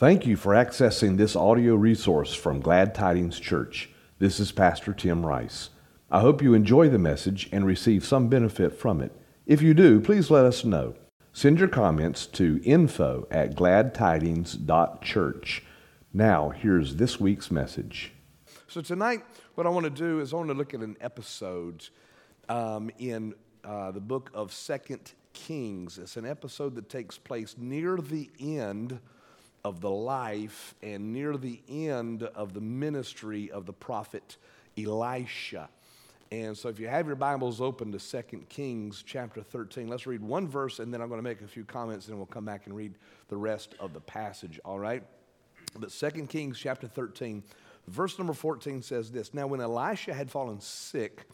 Thank 0.00 0.26
you 0.26 0.36
for 0.38 0.54
accessing 0.54 1.18
this 1.18 1.36
audio 1.36 1.74
resource 1.74 2.32
from 2.32 2.62
Glad 2.62 2.94
Tidings 2.94 3.38
Church. 3.38 3.90
This 4.18 4.40
is 4.40 4.50
Pastor 4.50 4.94
Tim 4.94 5.26
Rice. 5.26 5.68
I 6.10 6.20
hope 6.20 6.40
you 6.40 6.54
enjoy 6.54 6.88
the 6.88 6.96
message 6.96 7.50
and 7.52 7.66
receive 7.66 8.06
some 8.06 8.28
benefit 8.28 8.72
from 8.72 9.02
it. 9.02 9.12
If 9.44 9.60
you 9.60 9.74
do, 9.74 10.00
please 10.00 10.30
let 10.30 10.46
us 10.46 10.64
know. 10.64 10.94
Send 11.34 11.58
your 11.58 11.68
comments 11.68 12.24
to 12.28 12.62
info 12.64 13.28
at 13.30 13.54
gladtidings.church. 13.54 15.64
Now, 16.14 16.48
here's 16.48 16.96
this 16.96 17.20
week's 17.20 17.50
message. 17.50 18.14
So, 18.68 18.80
tonight, 18.80 19.22
what 19.54 19.66
I 19.66 19.68
want 19.68 19.84
to 19.84 19.90
do 19.90 20.20
is 20.20 20.32
I 20.32 20.36
want 20.36 20.48
to 20.48 20.54
look 20.54 20.72
at 20.72 20.80
an 20.80 20.96
episode 21.02 21.86
um, 22.48 22.90
in 22.98 23.34
uh, 23.62 23.90
the 23.90 24.00
book 24.00 24.30
of 24.32 24.50
Second 24.50 25.12
Kings. 25.34 25.98
It's 25.98 26.16
an 26.16 26.24
episode 26.24 26.74
that 26.76 26.88
takes 26.88 27.18
place 27.18 27.54
near 27.58 27.98
the 27.98 28.30
end 28.40 28.98
of 29.64 29.80
the 29.80 29.90
life 29.90 30.74
and 30.82 31.12
near 31.12 31.36
the 31.36 31.60
end 31.68 32.22
of 32.22 32.54
the 32.54 32.60
ministry 32.60 33.50
of 33.50 33.66
the 33.66 33.72
prophet 33.72 34.36
Elisha. 34.78 35.68
And 36.32 36.56
so 36.56 36.68
if 36.68 36.78
you 36.78 36.86
have 36.86 37.06
your 37.06 37.16
Bibles 37.16 37.60
open 37.60 37.90
to 37.92 37.98
2 37.98 38.44
Kings 38.48 39.02
chapter 39.04 39.42
13, 39.42 39.88
let's 39.88 40.06
read 40.06 40.22
one 40.22 40.46
verse 40.46 40.78
and 40.78 40.94
then 40.94 41.02
I'm 41.02 41.08
going 41.08 41.18
to 41.18 41.28
make 41.28 41.40
a 41.40 41.48
few 41.48 41.64
comments 41.64 42.08
and 42.08 42.16
we'll 42.16 42.26
come 42.26 42.44
back 42.44 42.66
and 42.66 42.76
read 42.76 42.94
the 43.28 43.36
rest 43.36 43.74
of 43.80 43.92
the 43.92 44.00
passage, 44.00 44.60
all 44.64 44.78
right? 44.78 45.02
But 45.78 45.90
2 45.90 46.26
Kings 46.26 46.58
chapter 46.58 46.86
13, 46.86 47.42
verse 47.88 48.16
number 48.16 48.32
14 48.32 48.82
says 48.82 49.10
this 49.10 49.34
Now, 49.34 49.48
when 49.48 49.60
Elisha 49.60 50.14
had 50.14 50.30
fallen 50.30 50.60
sick 50.60 51.26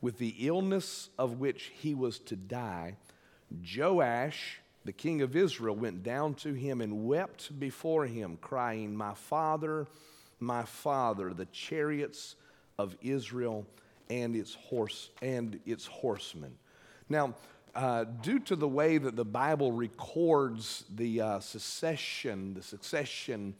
with 0.00 0.18
the 0.18 0.34
illness 0.38 1.10
of 1.18 1.40
which 1.40 1.72
he 1.74 1.94
was 1.94 2.18
to 2.20 2.36
die, 2.36 2.96
Joash 3.76 4.61
the 4.84 4.92
king 4.92 5.22
of 5.22 5.36
Israel 5.36 5.76
went 5.76 6.02
down 6.02 6.34
to 6.34 6.52
him 6.52 6.80
and 6.80 7.06
wept 7.06 7.58
before 7.58 8.06
him, 8.06 8.38
crying, 8.40 8.96
My 8.96 9.14
father, 9.14 9.86
my 10.40 10.64
father, 10.64 11.32
the 11.32 11.46
chariots 11.46 12.34
of 12.78 12.96
Israel 13.00 13.66
and 14.10 14.34
its 14.34 14.54
horse 14.54 15.10
and 15.20 15.60
its 15.64 15.86
horsemen. 15.86 16.56
Now, 17.08 17.34
uh, 17.74 18.04
due 18.04 18.38
to 18.40 18.56
the 18.56 18.68
way 18.68 18.98
that 18.98 19.16
the 19.16 19.24
Bible 19.24 19.72
records 19.72 20.84
the 20.94 21.20
uh, 21.20 21.38
the 21.38 22.60
succession 22.60 23.54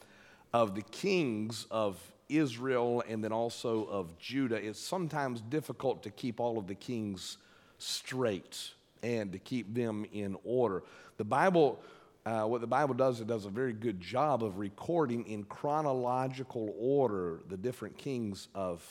of 0.52 0.74
the 0.74 0.82
kings 0.82 1.66
of 1.70 1.98
Israel 2.28 3.02
and 3.08 3.24
then 3.24 3.32
also 3.32 3.84
of 3.84 4.18
Judah, 4.18 4.56
it's 4.56 4.78
sometimes 4.78 5.40
difficult 5.40 6.02
to 6.02 6.10
keep 6.10 6.40
all 6.40 6.58
of 6.58 6.66
the 6.66 6.74
kings 6.74 7.38
straight 7.78 8.72
and 9.02 9.32
to 9.32 9.38
keep 9.38 9.74
them 9.74 10.06
in 10.12 10.36
order. 10.44 10.82
The 11.16 11.24
Bible, 11.24 11.80
uh, 12.24 12.44
what 12.44 12.60
the 12.60 12.66
Bible 12.66 12.94
does, 12.94 13.20
it 13.20 13.26
does 13.26 13.46
a 13.46 13.50
very 13.50 13.72
good 13.72 14.00
job 14.00 14.44
of 14.44 14.58
recording 14.58 15.26
in 15.26 15.44
chronological 15.44 16.74
order 16.78 17.40
the 17.48 17.56
different 17.56 17.98
kings 17.98 18.48
of, 18.54 18.82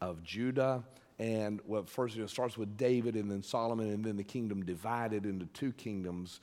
of 0.00 0.22
Judah. 0.22 0.82
And 1.18 1.60
well, 1.66 1.84
first 1.84 2.16
it 2.16 2.28
starts 2.28 2.58
with 2.58 2.76
David 2.76 3.14
and 3.14 3.30
then 3.30 3.42
Solomon, 3.42 3.90
and 3.90 4.04
then 4.04 4.16
the 4.16 4.24
kingdom 4.24 4.64
divided 4.64 5.26
into 5.26 5.46
two 5.46 5.72
kingdoms. 5.72 6.40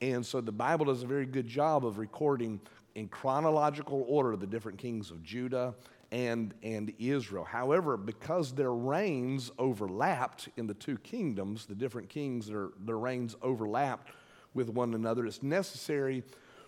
And 0.00 0.24
so 0.24 0.40
the 0.40 0.52
Bible 0.52 0.86
does 0.86 1.02
a 1.02 1.06
very 1.06 1.26
good 1.26 1.46
job 1.46 1.84
of 1.84 1.98
recording 1.98 2.60
in 2.94 3.08
chronological 3.08 4.04
order 4.08 4.36
the 4.36 4.46
different 4.46 4.78
kings 4.78 5.10
of 5.10 5.22
Judah 5.22 5.74
and, 6.12 6.52
and 6.62 6.92
Israel. 6.98 7.44
However, 7.44 7.96
because 7.96 8.52
their 8.52 8.72
reigns 8.72 9.50
overlapped 9.58 10.50
in 10.56 10.66
the 10.66 10.74
two 10.74 10.98
kingdoms, 10.98 11.64
the 11.66 11.74
different 11.74 12.10
kings, 12.10 12.46
their, 12.46 12.68
their 12.84 12.98
reigns 12.98 13.34
overlapped 13.42 14.12
with 14.54 14.68
one 14.68 14.92
another, 14.92 15.24
it's 15.26 15.42
necessary 15.42 16.22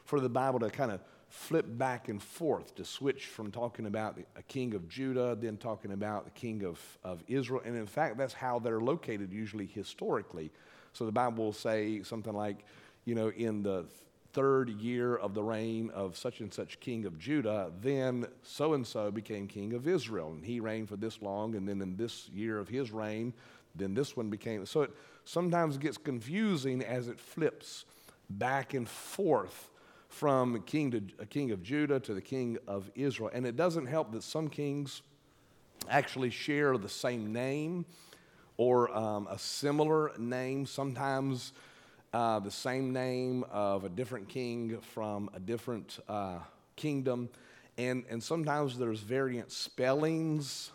for 0.05 0.19
the 0.19 0.31
Bible 0.31 0.59
to 0.61 0.71
kind 0.71 0.91
of 0.91 1.01
flip 1.29 1.67
back 1.69 2.09
and 2.09 2.23
forth, 2.23 2.75
to 2.77 2.85
switch 2.85 3.27
from 3.27 3.51
talking 3.51 3.87
about 3.87 4.19
a 4.37 4.43
king 4.45 4.75
of 4.75 4.89
Judah, 4.89 5.37
then 5.39 5.59
talking 5.59 5.93
about 5.93 6.25
the 6.25 6.31
king 6.31 6.65
of, 6.65 6.81
of 7.05 7.23
Israel. 7.29 7.61
And 7.65 7.77
in 7.77 7.87
fact, 7.87 8.17
that's 8.17 8.35
how 8.35 8.59
they're 8.59 8.81
located 8.81 9.31
usually 9.31 9.67
historically. 9.67 10.51
So 10.95 11.05
the 11.05 11.13
Bible 11.13 11.45
will 11.45 11.53
say 11.53 12.03
something 12.03 12.33
like, 12.33 12.65
you 13.05 13.15
know, 13.15 13.29
in 13.29 13.63
the 13.63 13.85
third 14.35 14.69
year 14.69 15.15
of 15.15 15.33
the 15.33 15.43
reign 15.43 15.91
of 15.95 16.17
such 16.19 16.41
and 16.41 16.53
such 16.53 16.81
king 16.81 17.07
of 17.07 17.19
Judah, 17.19 17.71
then 17.81 18.27
so 18.43 18.75
and 18.75 18.87
so 18.87 19.11
became 19.11 19.47
king 19.47 19.73
of 19.73 19.89
Israel. 19.89 20.33
And 20.33 20.45
he 20.45 20.61
reigned 20.61 20.89
for 20.89 20.97
this 20.97 21.23
long, 21.23 21.55
and 21.55 21.67
then 21.69 21.81
in 21.81 21.97
this 21.97 22.29
year 22.29 22.59
of 22.59 22.69
his 22.69 22.91
reign, 22.91 23.33
then 23.75 23.95
this 23.95 24.17
one 24.17 24.31
became. 24.31 24.67
So 24.67 24.83
it 24.83 24.91
sometimes 25.25 25.79
gets 25.79 25.97
confusing 25.97 26.83
as 26.83 27.09
it 27.09 27.19
flips 27.19 27.85
back 28.29 28.75
and 28.75 28.89
forth 28.89 29.71
from 30.09 30.61
king 30.63 30.91
to 30.91 31.03
a 31.19 31.27
king 31.27 31.51
of 31.51 31.63
Judah 31.63 32.01
to 32.01 32.15
the 32.15 32.21
king 32.21 32.59
of 32.67 32.91
Israel. 32.95 33.31
And 33.33 33.47
it 33.47 33.57
doesn't 33.57 33.87
help 33.87 34.13
that 34.13 34.23
some 34.23 34.49
kings 34.49 35.03
actually 35.89 36.31
share 36.31 36.77
the 36.77 36.89
same 36.89 37.33
name 37.33 37.85
or 38.57 38.97
um, 38.97 39.27
a 39.31 39.39
similar 39.39 40.13
name. 40.19 40.67
Sometimes 40.67 41.53
uh, 42.15 42.39
the 42.39 42.51
same 42.51 42.93
name 42.93 43.45
of 43.51 43.83
a 43.83 43.89
different 43.89 44.29
king 44.29 44.79
from 44.93 45.29
a 45.35 45.41
different 45.41 45.99
uh, 46.09 46.39
kingdom. 46.77 47.29
And, 47.77 48.05
and 48.09 48.23
sometimes 48.23 48.79
there's 48.79 49.01
variant 49.01 49.51
spellings 49.51 50.71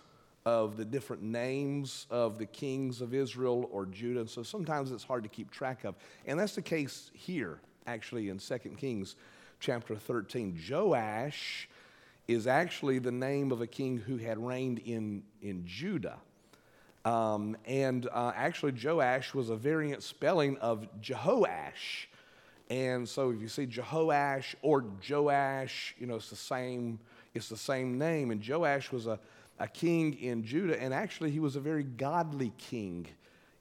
of 0.46 0.76
the 0.76 0.84
different 0.84 1.24
names 1.24 2.08
of 2.10 2.40
the 2.40 2.46
kings 2.46 3.00
of 3.00 3.14
Israel 3.14 3.70
or 3.72 3.86
Judah. 3.86 4.28
So 4.28 4.44
sometimes 4.44 4.92
it's 4.92 5.04
hard 5.04 5.24
to 5.24 5.30
keep 5.30 5.50
track 5.50 5.86
of. 5.86 5.96
And 6.26 6.38
that's 6.38 6.56
the 6.56 6.62
case 6.62 7.10
here, 7.14 7.60
actually, 7.88 8.28
in 8.28 8.38
2 8.38 8.58
Kings 8.78 9.16
chapter 9.62 9.96
13. 9.96 10.60
Joash 10.70 11.70
is 12.28 12.48
actually 12.48 13.00
the 13.00 13.14
name 13.14 13.54
of 13.54 13.62
a 13.62 13.68
king 13.68 13.98
who 13.98 14.18
had 14.18 14.38
reigned 14.38 14.80
in, 14.80 15.24
in 15.42 15.66
Judah. 15.66 16.18
Um, 17.06 17.56
and 17.66 18.08
uh, 18.12 18.32
actually, 18.36 18.74
Joash 18.74 19.34
was 19.34 19.50
a 19.50 19.56
variant 19.56 20.04
spelling 20.04 20.58
of 20.58 20.88
Jehoash. 21.02 22.08
And 22.70 23.08
so 23.08 23.32
if 23.32 23.42
you 23.42 23.48
see 23.48 23.66
Jehoash 23.66 24.56
or 24.62 24.86
Joash, 25.10 25.96
you 25.98 26.06
know, 26.06 26.16
it's 26.16 26.30
the 26.30 26.36
same, 26.36 27.00
it's 27.34 27.50
the 27.50 27.58
same 27.58 27.98
name. 27.98 28.32
And 28.32 28.46
Joash 28.48 28.92
was 28.92 29.08
a, 29.08 29.20
a 29.60 29.68
king 29.68 30.14
in 30.14 30.44
Judah, 30.44 30.80
and 30.82 30.94
actually 30.94 31.32
he 31.32 31.40
was 31.40 31.56
a 31.56 31.60
very 31.60 31.84
godly 31.84 32.54
king 32.58 33.08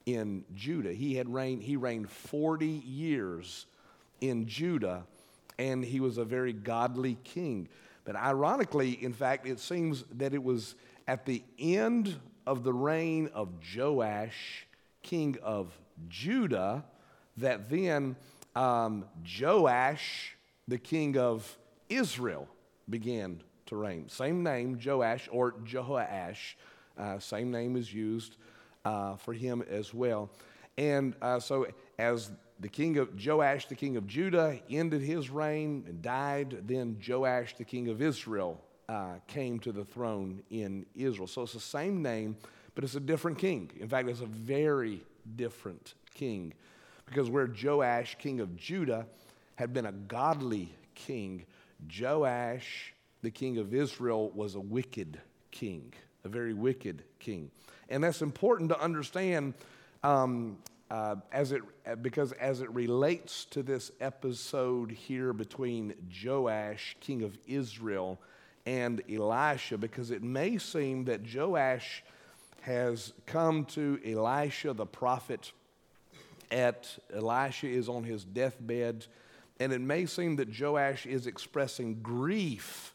in 0.05 0.45
Judah. 0.55 0.93
He 0.93 1.15
had 1.15 1.31
reigned, 1.31 1.63
he 1.63 1.75
reigned 1.75 2.09
40 2.09 2.67
years 2.67 3.65
in 4.21 4.47
Judah, 4.47 5.05
and 5.57 5.83
he 5.83 5.99
was 5.99 6.17
a 6.17 6.25
very 6.25 6.53
godly 6.53 7.17
king. 7.23 7.67
But 8.05 8.15
ironically, 8.15 8.91
in 9.03 9.13
fact, 9.13 9.47
it 9.47 9.59
seems 9.59 10.03
that 10.17 10.33
it 10.33 10.43
was 10.43 10.75
at 11.07 11.25
the 11.25 11.43
end 11.57 12.15
of 12.49 12.63
the 12.63 12.73
reign 12.73 13.29
of 13.35 13.49
Joash, 13.75 14.65
king 15.03 15.37
of 15.43 15.71
Judah, 16.07 16.83
that 17.37 17.69
then 17.69 18.15
um, 18.55 19.05
Joash, 19.39 20.35
the 20.67 20.79
king 20.79 21.15
of 21.15 21.59
Israel, 21.89 22.47
began 22.89 23.43
to 23.67 23.75
reign. 23.75 24.09
Same 24.09 24.41
name, 24.41 24.79
Joash 24.83 25.29
or 25.31 25.51
Jehoash, 25.63 26.55
uh, 26.97 27.19
same 27.19 27.51
name 27.51 27.75
is 27.75 27.93
used 27.93 28.37
uh, 28.83 29.15
for 29.15 29.35
him 29.35 29.63
as 29.69 29.93
well. 29.93 30.31
And 30.75 31.13
uh, 31.21 31.39
so, 31.39 31.67
as 31.99 32.31
the 32.59 32.67
king 32.67 32.97
of 32.97 33.09
Joash, 33.23 33.67
the 33.67 33.75
king 33.75 33.95
of 33.95 34.07
Judah, 34.07 34.59
ended 34.71 35.03
his 35.03 35.29
reign 35.29 35.83
and 35.87 36.01
died, 36.01 36.63
then 36.65 36.97
Joash, 37.07 37.55
the 37.57 37.63
king 37.63 37.89
of 37.89 38.01
Israel, 38.01 38.59
uh, 38.89 39.19
came 39.27 39.59
to 39.59 39.71
the 39.71 39.85
throne 39.85 40.41
in 40.49 40.83
Israel. 40.95 41.27
So 41.27 41.43
it's 41.43 41.53
the 41.53 41.59
same 41.59 42.01
name, 42.01 42.35
but 42.73 42.83
it's 42.83 42.95
a 42.95 42.99
different 42.99 43.37
king. 43.37 43.69
In 43.79 43.87
fact, 43.87 44.09
it's 44.09 44.21
a 44.21 44.25
very 44.25 45.03
different 45.35 45.93
king. 46.15 46.53
Because 47.05 47.29
where 47.29 47.47
Joash, 47.47 48.17
king 48.17 48.39
of 48.39 48.57
Judah, 48.57 49.05
had 49.55 49.73
been 49.73 49.85
a 49.85 49.91
godly 49.91 50.73
king, 50.95 51.45
Joash, 51.99 52.93
the 53.21 53.29
king 53.29 53.59
of 53.59 53.75
Israel, 53.75 54.31
was 54.31 54.55
a 54.55 54.59
wicked 54.59 55.21
king, 55.51 55.93
a 56.25 56.29
very 56.29 56.55
wicked 56.55 57.03
king. 57.19 57.51
And 57.89 58.03
that's 58.03 58.23
important 58.23 58.69
to 58.69 58.81
understand 58.81 59.53
um, 60.03 60.57
uh, 60.89 61.17
as 61.31 61.51
it, 61.51 61.61
because 62.01 62.31
as 62.33 62.61
it 62.61 62.73
relates 62.73 63.45
to 63.45 63.61
this 63.61 63.91
episode 64.01 64.89
here 64.89 65.31
between 65.31 65.93
Joash, 66.23 66.97
king 66.99 67.21
of 67.21 67.37
Israel, 67.45 68.19
and 68.65 69.01
Elisha 69.11 69.77
because 69.77 70.11
it 70.11 70.23
may 70.23 70.57
seem 70.57 71.05
that 71.05 71.21
Joash 71.33 72.03
has 72.61 73.13
come 73.25 73.65
to 73.65 73.99
Elisha 74.05 74.73
the 74.73 74.85
prophet 74.85 75.51
at 76.51 76.97
Elisha 77.13 77.67
is 77.67 77.87
on 77.87 78.03
his 78.03 78.23
deathbed 78.23 79.05
and 79.59 79.73
it 79.73 79.81
may 79.81 80.05
seem 80.05 80.35
that 80.37 80.49
Joash 80.57 81.05
is 81.05 81.27
expressing 81.27 82.01
grief 82.01 82.93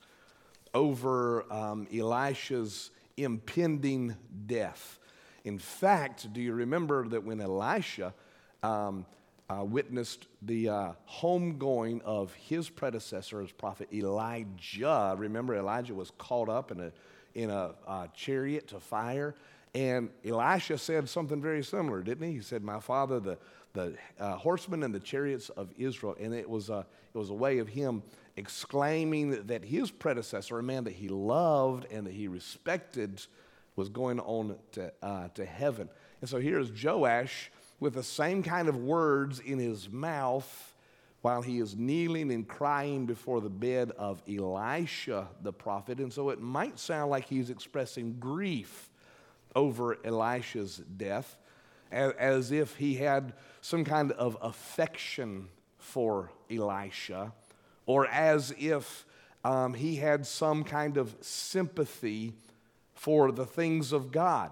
over 0.73 1.45
um, 1.53 1.87
Elisha's 1.95 2.91
impending 3.17 4.17
death. 4.47 4.99
In 5.45 5.59
fact, 5.59 6.33
do 6.33 6.41
you 6.41 6.53
remember 6.53 7.07
that 7.09 7.23
when 7.23 7.41
Elisha 7.41 8.15
um, 8.63 9.05
uh, 9.51 9.65
witnessed 9.65 10.27
the 10.43 10.69
uh, 10.69 10.93
homegoing 11.09 12.01
of 12.03 12.33
his 12.35 12.71
predecessor 12.71 13.43
as 13.43 13.53
prophet 13.53 13.89
Elijah. 13.93 15.15
Remember, 15.19 15.55
Elijah 15.55 15.95
was 15.95 16.11
caught 16.19 16.49
up 16.49 16.71
in 16.71 16.81
a, 16.81 16.93
in 17.35 17.51
a 17.51 17.75
uh, 17.87 18.07
chariot 18.15 18.69
to 18.69 18.81
fire. 18.81 19.35
And 19.75 20.11
Elisha 20.25 20.79
said 20.79 21.09
something 21.09 21.43
very 21.43 21.63
similar, 21.63 22.03
didn't 22.03 22.29
he? 22.29 22.35
He 22.35 22.41
said, 22.41 22.63
My 22.63 22.81
father, 22.81 23.21
the, 23.21 23.39
the 23.73 23.95
uh, 24.19 24.37
horsemen 24.37 24.83
and 24.83 24.95
the 24.95 25.01
chariots 25.01 25.51
of 25.51 25.69
Israel. 25.77 26.17
And 26.19 26.33
it 26.33 26.49
was, 26.49 26.71
a, 26.71 26.87
it 27.13 27.19
was 27.19 27.31
a 27.31 27.35
way 27.35 27.59
of 27.59 27.69
him 27.69 28.03
exclaiming 28.37 29.47
that 29.47 29.65
his 29.65 29.91
predecessor, 29.91 30.59
a 30.59 30.63
man 30.63 30.85
that 30.85 30.95
he 30.95 31.09
loved 31.09 31.87
and 31.91 32.07
that 32.07 32.13
he 32.13 32.29
respected, 32.29 33.21
was 33.77 33.89
going 33.89 34.21
on 34.21 34.57
to, 34.73 34.93
uh, 35.03 35.29
to 35.35 35.45
heaven. 35.45 35.89
And 36.21 36.31
so 36.31 36.39
here's 36.39 36.71
Joash 36.83 37.51
with 37.81 37.95
the 37.95 38.03
same 38.03 38.43
kind 38.43 38.69
of 38.69 38.77
words 38.77 39.41
in 39.41 39.59
his 39.59 39.91
mouth 39.91 40.75
while 41.23 41.41
he 41.41 41.59
is 41.59 41.75
kneeling 41.75 42.31
and 42.31 42.47
crying 42.47 43.07
before 43.07 43.41
the 43.41 43.49
bed 43.49 43.91
of 43.93 44.23
Elisha 44.29 45.27
the 45.43 45.53
prophet. 45.53 45.99
And 45.99 46.13
so 46.13 46.29
it 46.31 46.41
might 46.41 46.79
sound 46.79 47.11
like 47.11 47.27
he's 47.27 47.49
expressing 47.49 48.17
grief 48.21 48.91
over 49.57 49.97
Elisha's 50.05 50.83
death, 50.97 51.39
as, 51.91 52.51
if 52.51 52.77
he 52.77 52.97
had 52.97 53.33
some 53.61 53.85
kind 53.85 54.13
of 54.13 54.37
affection 54.43 55.49
for 55.79 56.31
Elisha, 56.51 57.33
or 57.87 58.07
as 58.09 58.53
if 58.59 59.07
um, 59.45 59.75
he 59.75 59.97
had 59.97 60.27
some 60.27 60.65
kind 60.65 60.97
of 60.97 61.15
sympathy 61.21 62.35
for 62.95 63.33
the 63.33 63.47
things 63.47 63.93
of 63.93 64.11
God. 64.11 64.51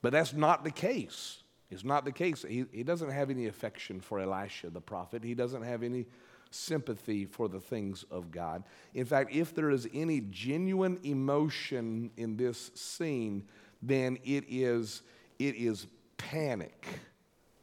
But 0.00 0.12
that's 0.12 0.32
not 0.32 0.64
the 0.64 0.70
case. 0.70 1.42
It's 1.70 1.84
not 1.84 2.04
the 2.04 2.12
case. 2.12 2.44
He, 2.48 2.64
he 2.72 2.82
doesn't 2.82 3.10
have 3.10 3.30
any 3.30 3.46
affection 3.46 4.00
for 4.00 4.20
Elisha 4.20 4.70
the 4.70 4.80
prophet. 4.80 5.22
He 5.22 5.34
doesn't 5.34 5.62
have 5.62 5.82
any 5.82 6.06
sympathy 6.50 7.26
for 7.26 7.48
the 7.48 7.60
things 7.60 8.04
of 8.10 8.30
God. 8.30 8.64
In 8.94 9.04
fact, 9.04 9.34
if 9.34 9.54
there 9.54 9.70
is 9.70 9.86
any 9.92 10.22
genuine 10.30 10.98
emotion 11.02 12.10
in 12.16 12.36
this 12.36 12.70
scene, 12.74 13.44
then 13.82 14.18
it 14.24 14.44
is, 14.48 15.02
it 15.38 15.56
is 15.56 15.86
panic. 16.16 16.86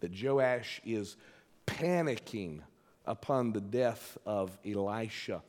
That 0.02 0.12
Joash 0.22 0.82
is 0.86 1.18
panicking 1.66 2.60
upon 3.06 3.54
the 3.54 3.62
death 3.62 4.18
of 4.26 4.58
Elisha 4.66 5.42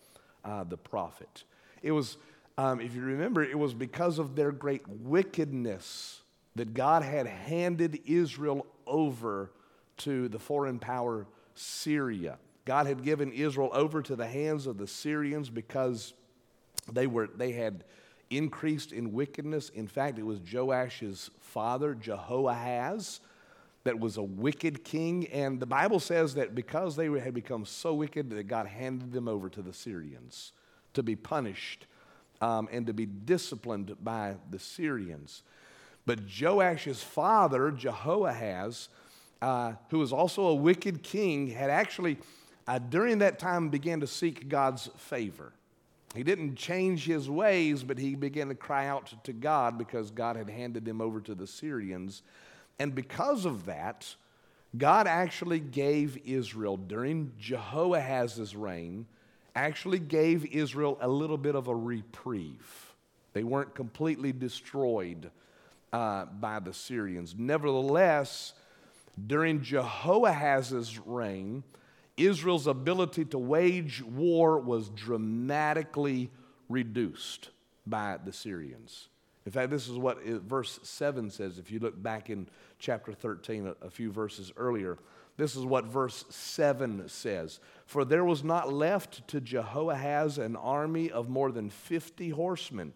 uh, 0.45 0.65
the 0.65 0.77
prophet. 0.79 1.45
It 1.83 1.93
was, 1.93 2.17
um, 2.57 2.81
if 2.81 2.95
you 2.95 3.03
remember, 3.03 3.43
it 3.43 3.59
was 3.59 3.75
because 3.75 4.19
of 4.19 4.35
their 4.35 4.53
great 4.53 4.87
wickedness 4.89 6.23
that 6.57 6.75
God 6.75 7.03
had 7.03 7.27
handed 7.27 8.01
Israel 8.07 8.67
over 8.87 9.51
to 9.99 10.29
the 10.29 10.39
foreign 10.39 10.79
power 10.79 11.27
Syria. 11.55 12.39
God 12.65 12.87
had 12.87 13.03
given 13.03 13.33
Israel 13.33 13.71
over 13.73 14.03
to 14.03 14.17
the 14.17 14.27
hands 14.27 14.67
of 14.67 14.77
the 14.77 14.87
Syrians 14.87 15.49
because 15.49 16.13
they, 16.93 17.07
were, 17.07 17.29
they 17.29 17.53
had 17.53 17.85
increased 18.31 18.93
in 18.93 19.13
wickedness. 19.13 19.69
In 19.71 19.87
fact, 19.87 20.19
it 20.19 20.25
was 20.25 20.41
Joash's 20.41 21.31
father, 21.41 21.95
Jehoahaz, 21.95 23.21
that 23.85 24.01
was 24.01 24.17
a 24.17 24.23
wicked 24.23 24.83
king. 24.83 25.29
And 25.29 25.61
the 25.61 25.67
Bible 25.67 26.01
says 26.01 26.35
that 26.35 26.55
because 26.55 26.97
they 26.97 27.07
had 27.07 27.35
become 27.35 27.65
so 27.65 27.95
wicked, 27.95 28.31
that 28.31 28.49
God 28.49 28.67
handed 28.67 29.13
them 29.13 29.29
over 29.29 29.49
to 29.49 29.63
the 29.63 29.73
Syrians 29.73 30.53
to 30.95 31.03
be 31.03 31.15
punished 31.15 31.87
um, 32.41 32.69
and 32.73 32.87
to 32.87 32.93
be 32.93 33.07
disciplined 33.07 33.95
by 34.03 34.35
the 34.51 34.59
Syrians. 34.59 35.43
But 36.07 36.27
Joash's 36.27 37.03
father, 37.03 37.73
Jehoahaz, 37.73 38.89
uh, 39.43 39.73
who 39.91 39.99
was 39.99 40.13
also 40.13 40.47
a 40.47 40.55
wicked 40.55 41.03
king, 41.03 41.49
had 41.49 41.69
actually, 41.69 42.19
uh, 42.67 42.79
during 42.79 43.19
that 43.19 43.39
time, 43.39 43.69
began 43.69 44.01
to 44.01 44.07
seek 44.07 44.49
God's 44.49 44.89
favor. 44.97 45.53
He 46.15 46.23
didn't 46.23 46.57
change 46.57 47.05
his 47.05 47.29
ways, 47.29 47.83
but 47.83 47.99
he 47.99 48.15
began 48.15 48.49
to 48.49 48.55
cry 48.55 48.87
out 48.87 49.13
to 49.25 49.33
God 49.33 49.77
because 49.77 50.11
God 50.11 50.37
had 50.37 50.49
handed 50.49 50.87
him 50.87 51.01
over 51.01 51.21
to 51.21 51.35
the 51.35 51.47
Syrians. 51.47 52.23
And 52.79 52.95
because 52.95 53.45
of 53.45 53.67
that, 53.67 54.15
God 54.79 55.07
actually 55.07 55.61
gave 55.61 56.19
Israel 56.25 56.77
during 56.77 57.33
Jehoahaz's 57.39 58.55
reign, 58.55 59.07
actually 59.55 59.99
gave 59.99 60.47
Israel 60.47 60.97
a 61.01 61.09
little 61.09 61.39
bit 61.39 61.55
of 61.55 61.69
a 61.69 61.75
reprieve. 61.75 62.95
They 63.33 63.43
weren't 63.43 63.75
completely 63.75 64.33
destroyed 64.33 65.31
uh, 65.97 66.27
by 66.27 66.59
the 66.59 66.75
Syrians. 66.75 67.35
Nevertheless, 67.39 68.53
during 69.27 69.63
Jehoahaz's 69.63 70.99
reign, 70.99 71.65
Israel's 72.19 72.67
ability 72.67 73.25
to 73.27 73.39
wage 73.39 74.03
war 74.03 74.59
was 74.59 74.91
dramatically 74.91 76.31
reduced 76.69 77.49
by 77.87 78.19
the 78.23 78.31
Syrians. 78.31 79.09
In 79.47 79.53
fact, 79.53 79.71
this 79.71 79.89
is 79.89 79.97
what 79.97 80.23
verse 80.23 80.79
7 80.83 81.31
says. 81.31 81.59
If 81.59 81.71
you 81.71 81.79
look 81.79 82.03
back 82.03 82.29
in 82.29 82.47
chapter 82.79 83.15
13, 83.15 83.69
a, 83.69 83.87
a 83.87 83.89
few 83.89 84.13
verses 84.13 84.53
earlier, 84.59 84.99
this 85.39 85.57
is 85.57 85.65
what 85.65 85.87
verse 85.87 86.27
7 86.29 87.09
says 87.09 87.59
For 87.87 88.05
there 88.05 88.25
was 88.25 88.45
not 88.45 88.71
left 88.71 89.27
to 89.29 89.41
Jehoahaz 89.41 90.37
an 90.37 90.57
army 90.57 91.11
of 91.11 91.31
more 91.31 91.51
than 91.51 91.71
50 91.71 92.29
horsemen, 92.31 92.93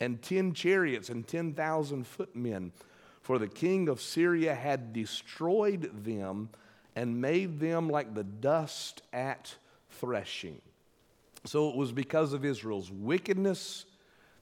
and 0.00 0.20
10 0.22 0.54
chariots, 0.54 1.08
and 1.08 1.26
10,000 1.26 2.06
footmen. 2.06 2.72
For 3.20 3.38
the 3.38 3.48
king 3.48 3.88
of 3.88 4.00
Syria 4.00 4.54
had 4.54 4.92
destroyed 4.92 6.04
them 6.04 6.50
and 6.96 7.20
made 7.20 7.60
them 7.60 7.88
like 7.88 8.14
the 8.14 8.24
dust 8.24 9.02
at 9.12 9.54
threshing. 9.90 10.60
So 11.44 11.68
it 11.68 11.76
was 11.76 11.92
because 11.92 12.32
of 12.32 12.44
Israel's 12.44 12.90
wickedness 12.90 13.86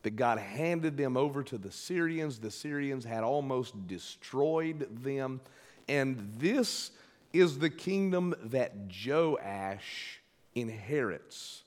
that 0.02 0.16
God 0.16 0.38
handed 0.38 0.96
them 0.96 1.16
over 1.16 1.42
to 1.44 1.58
the 1.58 1.70
Syrians. 1.70 2.38
The 2.38 2.50
Syrians 2.50 3.04
had 3.04 3.22
almost 3.22 3.86
destroyed 3.86 4.88
them. 5.02 5.40
And 5.88 6.32
this 6.38 6.90
is 7.32 7.58
the 7.58 7.70
kingdom 7.70 8.34
that 8.44 8.72
Joash 9.06 10.20
inherits. 10.54 11.62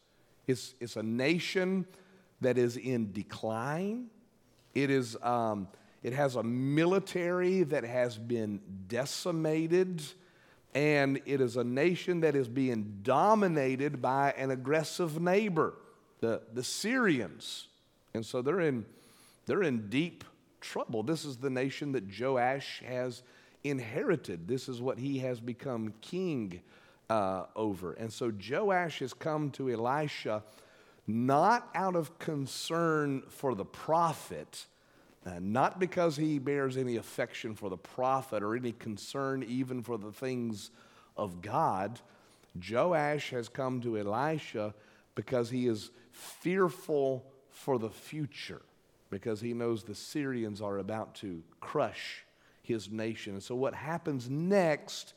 It's, 0.48 0.74
it's 0.80 0.98
a 0.98 1.04
nation 1.04 1.86
that 2.44 2.58
is 2.58 2.78
in 2.78 3.12
decline. 3.12 4.08
It, 4.74 4.90
is, 4.90 5.18
um, 5.22 5.68
it 6.02 6.14
has 6.14 6.36
a 6.36 6.44
military 6.44 7.64
that 7.64 7.84
has 7.84 8.18
been 8.18 8.60
decimated 8.88 10.02
and 10.76 11.22
it 11.26 11.40
is 11.40 11.56
a 11.56 11.64
nation 11.64 12.22
that 12.22 12.36
is 12.36 12.48
being 12.48 13.00
dominated 13.04 14.02
by 14.02 14.34
an 14.38 14.52
aggressive 14.52 15.22
neighbor, 15.22 15.76
the, 16.20 16.42
the 16.54 16.64
Syrians. 16.64 17.68
And 18.14 18.26
so 18.26 18.42
they're 18.42 18.62
in, 18.62 18.86
they're 19.46 19.64
in 19.64 19.90
deep 19.90 20.24
trouble. 20.62 21.04
This 21.04 21.26
is 21.26 21.38
the 21.38 21.50
nation 21.50 21.92
that 21.92 22.06
Joash 22.20 22.82
has 22.88 23.22
inherited. 23.64 24.48
This 24.48 24.68
is 24.68 24.82
what 24.82 24.98
he 24.98 25.20
has 25.20 25.40
become 25.40 25.94
king 26.02 26.62
uh, 27.10 27.46
over. 27.56 27.94
And 27.94 28.12
so 28.12 28.32
Joash 28.50 29.00
has 29.00 29.14
come 29.14 29.52
to 29.52 29.70
Elisha 29.70 30.44
not 31.08 31.70
out 31.76 31.96
of 31.96 32.18
concern 32.20 33.24
for 33.28 33.56
the 33.56 33.66
prophet, 33.66 34.66
uh, 35.26 35.40
not 35.40 35.80
because 35.80 36.18
he 36.18 36.40
bears 36.40 36.78
any 36.78 36.96
affection 36.96 37.56
for 37.56 37.70
the 37.70 37.78
prophet 37.78 38.44
or 38.44 38.56
any 38.56 38.72
concern 38.74 39.44
even 39.44 39.82
for 39.82 39.98
the 39.98 40.12
things 40.12 40.72
of 41.18 41.42
God. 41.42 42.00
Joash 42.70 43.32
has 43.32 43.50
come 43.50 43.82
to 43.82 43.98
Elisha 43.98 44.74
because 45.16 45.50
he 45.50 45.68
is 45.68 45.92
fearful 46.12 47.26
for 47.50 47.78
the 47.80 47.90
future, 47.90 48.62
because 49.10 49.42
he 49.42 49.54
knows 49.54 49.84
the 49.84 49.96
Syrians 49.96 50.62
are 50.62 50.78
about 50.80 51.16
to 51.16 51.44
crush 51.60 52.26
his 52.62 52.90
nation. 52.90 53.34
And 53.34 53.44
so, 53.44 53.56
what 53.56 53.74
happens 53.74 54.30
next? 54.30 55.14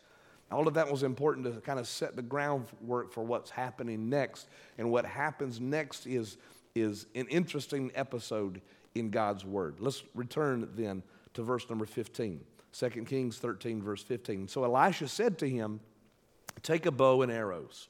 All 0.51 0.69
of 0.69 0.75
that 0.75 0.91
was 0.91 1.03
important 1.03 1.47
to 1.47 1.61
kind 1.61 1.81
of 1.81 1.89
set 1.89 2.15
the 2.15 2.23
groundwork 2.23 3.13
for 3.13 3.25
what's 3.25 3.51
happening 3.51 4.09
next. 4.09 4.49
And 4.79 4.91
what 4.91 5.05
happens 5.05 5.61
next 5.61 6.07
is, 6.07 6.37
is 6.75 7.07
an 7.15 7.27
interesting 7.29 7.91
episode 7.95 8.61
in 8.95 9.11
God's 9.11 9.45
word. 9.45 9.77
Let's 9.81 10.05
return 10.15 10.69
then 10.77 11.03
to 11.35 11.43
verse 11.43 11.69
number 11.69 11.85
15. 11.85 12.41
2 12.73 12.89
Kings 13.05 13.39
13, 13.39 13.83
verse 13.83 14.03
15. 14.03 14.49
So 14.49 14.65
Elisha 14.65 15.09
said 15.09 15.39
to 15.39 15.49
him, 15.49 15.81
Take 16.63 16.87
a 16.87 16.91
bow 16.91 17.23
and 17.23 17.33
arrows. 17.33 17.89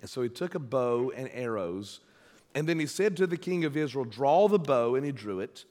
And 0.00 0.08
so 0.08 0.22
he 0.22 0.28
took 0.28 0.54
a 0.54 0.58
bow 0.58 1.12
and 1.14 1.28
arrows. 1.32 2.00
And 2.54 2.68
then 2.68 2.78
he 2.78 2.86
said 2.86 3.16
to 3.18 3.26
the 3.26 3.36
king 3.36 3.64
of 3.64 3.76
Israel, 3.76 4.04
Draw 4.04 4.48
the 4.48 4.58
bow. 4.58 4.94
And 4.94 5.04
he 5.04 5.12
drew 5.12 5.40
it. 5.40 5.64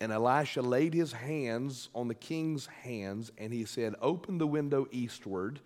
And 0.00 0.12
Elisha 0.12 0.62
laid 0.62 0.94
his 0.94 1.12
hands 1.12 1.90
on 1.94 2.08
the 2.08 2.14
king's 2.14 2.66
hands. 2.66 3.30
And 3.36 3.52
he 3.52 3.64
said, 3.64 3.94
Open 4.00 4.38
the 4.38 4.46
window 4.46 4.88
eastward. 4.90 5.60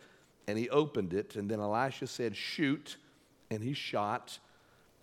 And 0.49 0.59
he 0.59 0.69
opened 0.71 1.15
it. 1.15 1.37
And 1.37 1.51
then 1.51 1.61
Elisha 1.61 2.07
said, 2.07 2.37
Shoot. 2.37 2.97
And 3.51 3.63
he 3.63 3.73
shot 3.73 4.39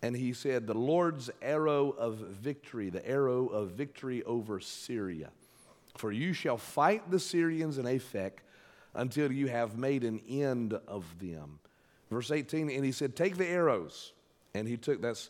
and 0.02 0.16
he 0.16 0.34
said, 0.34 0.68
The 0.68 0.74
Lord's 0.74 1.30
arrow 1.42 1.92
of 1.92 2.16
victory, 2.16 2.90
the 2.90 3.08
arrow 3.08 3.48
of 3.48 3.72
victory 3.72 4.24
over 4.24 4.60
Syria. 4.60 5.30
For 5.98 6.12
you 6.12 6.34
shall 6.34 6.58
fight 6.58 7.12
the 7.12 7.20
Syrians 7.20 7.78
in 7.78 7.86
Aphek, 7.86 8.32
until 8.94 9.32
you 9.32 9.48
have 9.48 9.78
made 9.78 10.04
an 10.04 10.20
end 10.28 10.74
of 10.88 11.06
them. 11.20 11.60
Verse 12.10 12.30
18, 12.30 12.70
and 12.70 12.84
he 12.84 12.92
said, 12.92 13.16
Take 13.16 13.38
the 13.38 13.48
arrows. 13.48 14.12
And 14.54 14.68
he 14.68 14.76
took, 14.76 15.02
that's, 15.02 15.30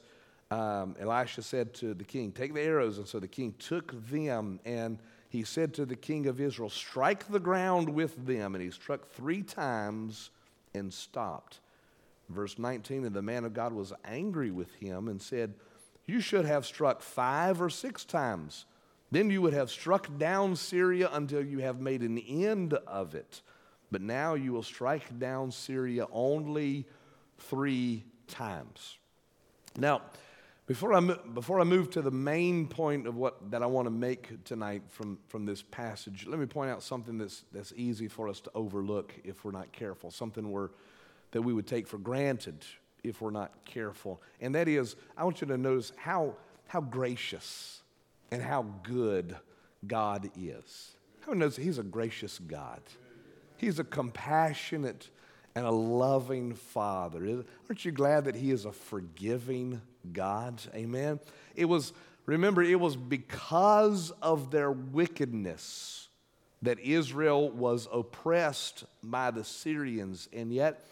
um, 0.51 0.97
Elisha 0.99 1.41
said 1.41 1.73
to 1.75 1.93
the 1.93 2.03
king, 2.03 2.31
Take 2.31 2.53
the 2.53 2.61
arrows. 2.61 2.97
And 2.97 3.07
so 3.07 3.19
the 3.19 3.27
king 3.27 3.55
took 3.57 3.93
them, 4.09 4.59
and 4.65 4.99
he 5.29 5.43
said 5.43 5.73
to 5.75 5.85
the 5.85 5.95
king 5.95 6.27
of 6.27 6.41
Israel, 6.41 6.69
Strike 6.69 7.27
the 7.29 7.39
ground 7.39 7.89
with 7.89 8.25
them. 8.25 8.53
And 8.53 8.63
he 8.63 8.69
struck 8.69 9.07
three 9.07 9.41
times 9.41 10.29
and 10.73 10.93
stopped. 10.93 11.61
Verse 12.29 12.59
19, 12.59 13.05
and 13.05 13.15
the 13.15 13.21
man 13.21 13.45
of 13.45 13.53
God 13.53 13.73
was 13.73 13.93
angry 14.05 14.51
with 14.51 14.73
him 14.75 15.07
and 15.07 15.21
said, 15.21 15.53
You 16.05 16.19
should 16.19 16.45
have 16.45 16.65
struck 16.65 17.01
five 17.01 17.61
or 17.61 17.69
six 17.69 18.03
times. 18.05 18.65
Then 19.09 19.29
you 19.29 19.41
would 19.41 19.53
have 19.53 19.69
struck 19.69 20.17
down 20.17 20.55
Syria 20.55 21.09
until 21.11 21.45
you 21.45 21.59
have 21.59 21.81
made 21.81 22.01
an 22.01 22.17
end 22.17 22.73
of 22.73 23.15
it. 23.15 23.41
But 23.89 24.01
now 24.01 24.35
you 24.35 24.53
will 24.53 24.63
strike 24.63 25.19
down 25.19 25.51
Syria 25.51 26.07
only 26.11 26.85
three 27.37 28.05
times. 28.27 28.97
Now, 29.77 30.01
before 30.71 30.93
I, 30.93 31.01
before 31.01 31.59
I 31.59 31.65
move 31.65 31.89
to 31.89 32.01
the 32.01 32.11
main 32.11 32.65
point 32.65 33.05
of 33.05 33.17
what 33.17 33.51
that 33.51 33.61
I 33.61 33.65
want 33.65 33.87
to 33.87 33.91
make 33.91 34.41
tonight 34.45 34.83
from, 34.87 35.19
from 35.27 35.45
this 35.45 35.61
passage, 35.61 36.25
let 36.25 36.39
me 36.39 36.45
point 36.45 36.71
out 36.71 36.81
something 36.81 37.17
that's, 37.17 37.43
that's 37.51 37.73
easy 37.75 38.07
for 38.07 38.29
us 38.29 38.39
to 38.39 38.51
overlook 38.55 39.13
if 39.25 39.43
we're 39.43 39.51
not 39.51 39.73
careful, 39.73 40.11
something 40.11 40.49
we're, 40.49 40.69
that 41.31 41.41
we 41.41 41.51
would 41.51 41.67
take 41.67 41.89
for 41.89 41.97
granted 41.97 42.63
if 43.03 43.19
we're 43.19 43.31
not 43.31 43.51
careful. 43.65 44.21
And 44.39 44.55
that 44.55 44.69
is, 44.69 44.95
I 45.17 45.25
want 45.25 45.41
you 45.41 45.47
to 45.47 45.57
notice 45.57 45.91
how, 45.97 46.35
how 46.67 46.79
gracious 46.79 47.81
and 48.31 48.41
how 48.41 48.63
good 48.83 49.35
God 49.85 50.31
is. 50.39 50.91
How 51.25 51.33
knows 51.33 51.57
He's 51.57 51.79
a 51.79 51.83
gracious 51.83 52.39
God? 52.39 52.79
He's 53.57 53.77
a 53.77 53.83
compassionate 53.83 55.09
and 55.55 55.65
a 55.65 55.71
loving 55.71 56.53
Father. 56.53 57.43
Aren't 57.69 57.85
you 57.85 57.91
glad 57.91 58.25
that 58.25 58.35
He 58.35 58.51
is 58.51 58.65
a 58.65 58.71
forgiving 58.71 59.81
God? 60.13 60.61
Amen. 60.73 61.19
It 61.55 61.65
was, 61.65 61.93
remember, 62.25 62.61
it 62.61 62.79
was 62.79 62.95
because 62.95 64.11
of 64.21 64.51
their 64.51 64.71
wickedness 64.71 66.07
that 66.61 66.79
Israel 66.79 67.49
was 67.49 67.87
oppressed 67.91 68.85
by 69.03 69.31
the 69.31 69.43
Syrians, 69.43 70.29
and 70.31 70.53
yet 70.53 70.85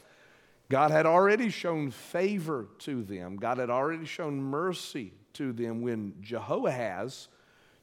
God 0.69 0.91
had 0.91 1.05
already 1.05 1.49
shown 1.49 1.91
favor 1.91 2.67
to 2.79 3.03
them. 3.03 3.37
God 3.37 3.57
had 3.57 3.69
already 3.69 4.05
shown 4.05 4.41
mercy 4.41 5.13
to 5.33 5.53
them 5.53 5.81
when 5.81 6.13
Jehoahaz, 6.21 7.27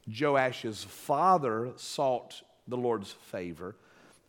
Joash's 0.07 0.83
father, 0.83 1.71
sought 1.75 2.41
the 2.67 2.77
Lord's 2.77 3.11
favor. 3.11 3.75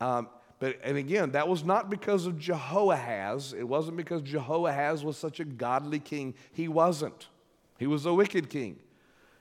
Um, 0.00 0.28
but, 0.58 0.78
and 0.82 0.96
again, 0.96 1.32
that 1.32 1.46
was 1.46 1.64
not 1.64 1.88
because 1.88 2.26
of 2.26 2.38
Jehoahaz. 2.38 3.52
It 3.52 3.68
wasn't 3.68 3.96
because 3.96 4.22
Jehoahaz 4.22 5.04
was 5.04 5.16
such 5.16 5.38
a 5.38 5.44
godly 5.44 6.00
king. 6.00 6.34
He 6.52 6.66
wasn't. 6.66 7.28
He 7.78 7.86
was 7.86 8.06
a 8.06 8.14
wicked 8.14 8.50
king. 8.50 8.78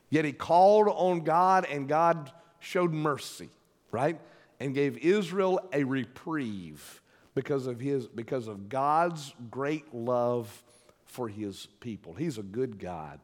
Yet 0.09 0.25
he 0.25 0.31
called 0.31 0.88
on 0.88 1.21
God, 1.21 1.65
and 1.65 1.88
God 1.88 2.31
showed 2.59 2.93
mercy, 2.93 3.50
right? 3.91 4.19
And 4.59 4.74
gave 4.74 4.97
Israel 5.00 5.59
a 5.74 5.83
reprieve 5.83 7.01
because 7.33 7.67
of, 7.67 7.79
his, 7.79 8.07
because 8.07 8.47
of 8.47 8.69
God's 8.69 9.33
great 9.50 9.93
love 9.93 10.63
for 11.05 11.27
his 11.27 11.67
people. 11.79 12.13
He's 12.13 12.38
a 12.38 12.43
good 12.43 12.79
God, 12.79 13.19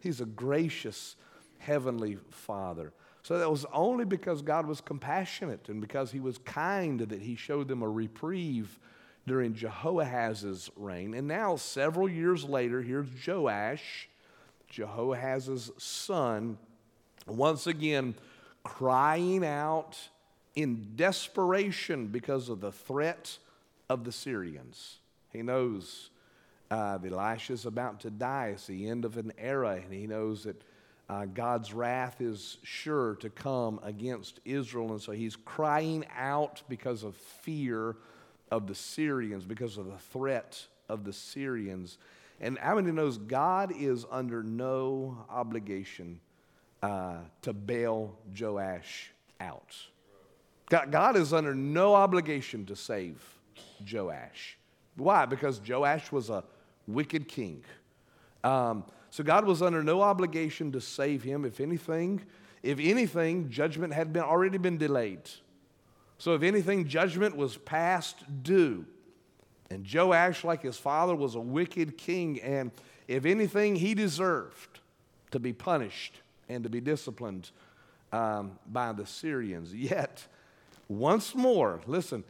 he's 0.00 0.20
a 0.20 0.26
gracious 0.26 1.16
heavenly 1.58 2.18
Father. 2.30 2.92
So 3.26 3.40
that 3.40 3.50
was 3.50 3.66
only 3.72 4.04
because 4.04 4.40
God 4.40 4.66
was 4.66 4.80
compassionate 4.80 5.68
and 5.68 5.80
because 5.80 6.12
he 6.12 6.20
was 6.20 6.38
kind 6.38 7.00
that 7.00 7.20
he 7.20 7.34
showed 7.34 7.66
them 7.66 7.82
a 7.82 7.88
reprieve 7.88 8.78
during 9.26 9.52
Jehoahaz's 9.52 10.70
reign. 10.76 11.12
And 11.12 11.26
now, 11.26 11.56
several 11.56 12.08
years 12.08 12.44
later, 12.44 12.82
here's 12.82 13.08
Joash, 13.26 14.08
Jehoahaz's 14.70 15.72
son, 15.76 16.56
once 17.26 17.66
again 17.66 18.14
crying 18.62 19.44
out 19.44 19.98
in 20.54 20.92
desperation 20.94 22.06
because 22.06 22.48
of 22.48 22.60
the 22.60 22.70
threat 22.70 23.38
of 23.90 24.04
the 24.04 24.12
Syrians. 24.12 24.98
He 25.32 25.42
knows 25.42 26.10
uh, 26.70 26.98
that 26.98 27.12
Elisha's 27.12 27.66
about 27.66 27.98
to 28.02 28.10
die. 28.10 28.52
It's 28.54 28.68
the 28.68 28.88
end 28.88 29.04
of 29.04 29.16
an 29.16 29.32
era, 29.36 29.80
and 29.82 29.92
he 29.92 30.06
knows 30.06 30.44
that 30.44 30.62
uh, 31.08 31.24
God's 31.26 31.72
wrath 31.72 32.20
is 32.20 32.58
sure 32.62 33.14
to 33.16 33.30
come 33.30 33.78
against 33.82 34.40
Israel. 34.44 34.90
And 34.90 35.00
so 35.00 35.12
he's 35.12 35.36
crying 35.36 36.04
out 36.16 36.62
because 36.68 37.04
of 37.04 37.14
fear 37.14 37.96
of 38.50 38.66
the 38.66 38.74
Syrians, 38.74 39.44
because 39.44 39.78
of 39.78 39.86
the 39.86 39.98
threat 39.98 40.66
of 40.88 41.04
the 41.04 41.12
Syrians. 41.12 41.98
And 42.40 42.58
many 42.62 42.92
knows 42.92 43.18
God 43.18 43.72
is 43.76 44.04
under 44.10 44.42
no 44.42 45.24
obligation 45.30 46.20
uh, 46.82 47.18
to 47.42 47.52
bail 47.52 48.16
Joash 48.38 49.12
out? 49.40 49.76
God, 50.68 50.90
God 50.90 51.16
is 51.16 51.32
under 51.32 51.54
no 51.54 51.94
obligation 51.94 52.66
to 52.66 52.76
save 52.76 53.22
Joash. 53.90 54.58
Why? 54.96 55.26
Because 55.26 55.60
Joash 55.66 56.10
was 56.10 56.30
a 56.30 56.42
wicked 56.86 57.28
king. 57.28 57.62
Um, 58.42 58.84
so 59.16 59.24
God 59.24 59.46
was 59.46 59.62
under 59.62 59.82
no 59.82 60.02
obligation 60.02 60.72
to 60.72 60.80
save 60.82 61.22
him. 61.22 61.46
If 61.46 61.58
anything, 61.58 62.20
if 62.62 62.78
anything, 62.78 63.48
judgment 63.48 63.94
had 63.94 64.12
been 64.12 64.24
already 64.24 64.58
been 64.58 64.76
delayed. 64.76 65.22
So 66.18 66.34
if 66.34 66.42
anything, 66.42 66.86
judgment 66.86 67.34
was 67.34 67.56
past 67.56 68.16
due. 68.42 68.84
And 69.70 69.86
Joash, 69.90 70.44
like 70.44 70.60
his 70.60 70.76
father, 70.76 71.16
was 71.16 71.34
a 71.34 71.40
wicked 71.40 71.96
king, 71.96 72.42
and 72.42 72.70
if 73.08 73.24
anything, 73.24 73.76
he 73.76 73.94
deserved 73.94 74.80
to 75.30 75.38
be 75.38 75.54
punished 75.54 76.20
and 76.50 76.62
to 76.64 76.68
be 76.68 76.82
disciplined 76.82 77.52
um, 78.12 78.58
by 78.66 78.92
the 78.92 79.06
Syrians. 79.06 79.74
Yet, 79.74 80.26
once 80.88 81.34
more, 81.34 81.80
listen, 81.86 82.22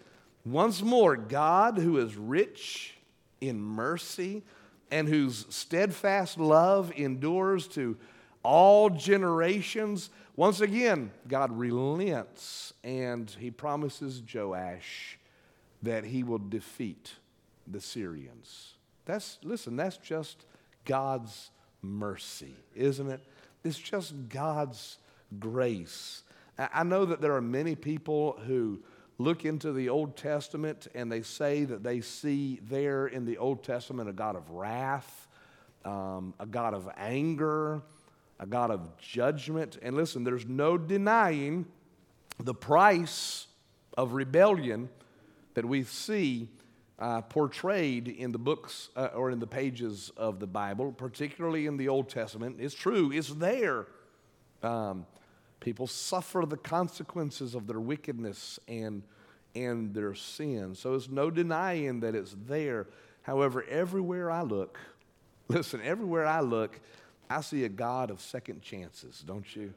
once 0.44 0.82
more, 0.82 1.16
God, 1.16 1.78
who 1.78 1.98
is 1.98 2.16
rich 2.16 2.94
in 3.40 3.60
mercy, 3.60 4.44
and 4.90 5.08
whose 5.08 5.46
steadfast 5.50 6.38
love 6.38 6.92
endures 6.96 7.66
to 7.68 7.96
all 8.42 8.90
generations. 8.90 10.10
Once 10.36 10.60
again, 10.60 11.10
God 11.26 11.56
relents 11.56 12.72
and 12.84 13.28
he 13.38 13.50
promises 13.50 14.22
Joash 14.32 15.18
that 15.82 16.04
he 16.04 16.22
will 16.22 16.38
defeat 16.38 17.12
the 17.66 17.80
Syrians. 17.80 18.74
That's, 19.04 19.38
listen, 19.42 19.76
that's 19.76 19.96
just 19.96 20.44
God's 20.84 21.50
mercy, 21.82 22.54
isn't 22.74 23.10
it? 23.10 23.20
It's 23.64 23.78
just 23.78 24.28
God's 24.28 24.98
grace. 25.38 26.22
I 26.58 26.84
know 26.84 27.04
that 27.04 27.20
there 27.20 27.34
are 27.34 27.42
many 27.42 27.74
people 27.74 28.38
who 28.46 28.80
look 29.18 29.44
into 29.44 29.72
the 29.72 29.88
Old 29.88 30.16
Testament 30.16 30.88
and 30.94 31.10
they 31.10 31.22
say 31.22 31.64
that 31.64 31.82
they 31.82 32.00
see 32.00 32.60
there 32.68 33.06
in 33.06 33.24
the 33.24 33.38
Old 33.38 33.64
Testament 33.64 34.08
a 34.08 34.12
God 34.12 34.36
of 34.36 34.50
wrath, 34.50 35.28
um, 35.84 36.34
a 36.38 36.46
God 36.46 36.74
of 36.74 36.88
anger, 36.96 37.82
a 38.38 38.46
God 38.46 38.70
of 38.70 38.96
judgment. 38.98 39.78
And 39.82 39.96
listen, 39.96 40.24
there's 40.24 40.46
no 40.46 40.76
denying 40.76 41.66
the 42.38 42.54
price 42.54 43.46
of 43.96 44.12
rebellion 44.12 44.88
that 45.54 45.64
we 45.64 45.84
see 45.84 46.48
uh, 46.98 47.22
portrayed 47.22 48.08
in 48.08 48.32
the 48.32 48.38
books 48.38 48.90
uh, 48.96 49.08
or 49.14 49.30
in 49.30 49.38
the 49.38 49.46
pages 49.46 50.10
of 50.16 50.38
the 50.40 50.46
Bible, 50.46 50.92
particularly 50.92 51.66
in 51.66 51.76
the 51.76 51.88
Old 51.88 52.08
Testament. 52.08 52.56
It's 52.58 52.74
true, 52.74 53.10
it's 53.12 53.30
there. 53.30 53.86
Um, 54.62 55.06
People 55.60 55.86
suffer 55.86 56.44
the 56.46 56.56
consequences 56.56 57.54
of 57.54 57.66
their 57.66 57.80
wickedness 57.80 58.58
and, 58.68 59.02
and 59.54 59.94
their 59.94 60.14
sin. 60.14 60.74
So 60.74 60.90
there's 60.90 61.08
no 61.08 61.30
denying 61.30 62.00
that 62.00 62.14
it's 62.14 62.36
there. 62.46 62.86
However, 63.22 63.64
everywhere 63.64 64.30
I 64.30 64.42
look, 64.42 64.78
listen, 65.48 65.80
everywhere 65.82 66.26
I 66.26 66.40
look, 66.40 66.80
I 67.28 67.40
see 67.40 67.64
a 67.64 67.68
God 67.68 68.10
of 68.10 68.20
second 68.20 68.62
chances, 68.62 69.24
don't 69.26 69.56
you? 69.56 69.74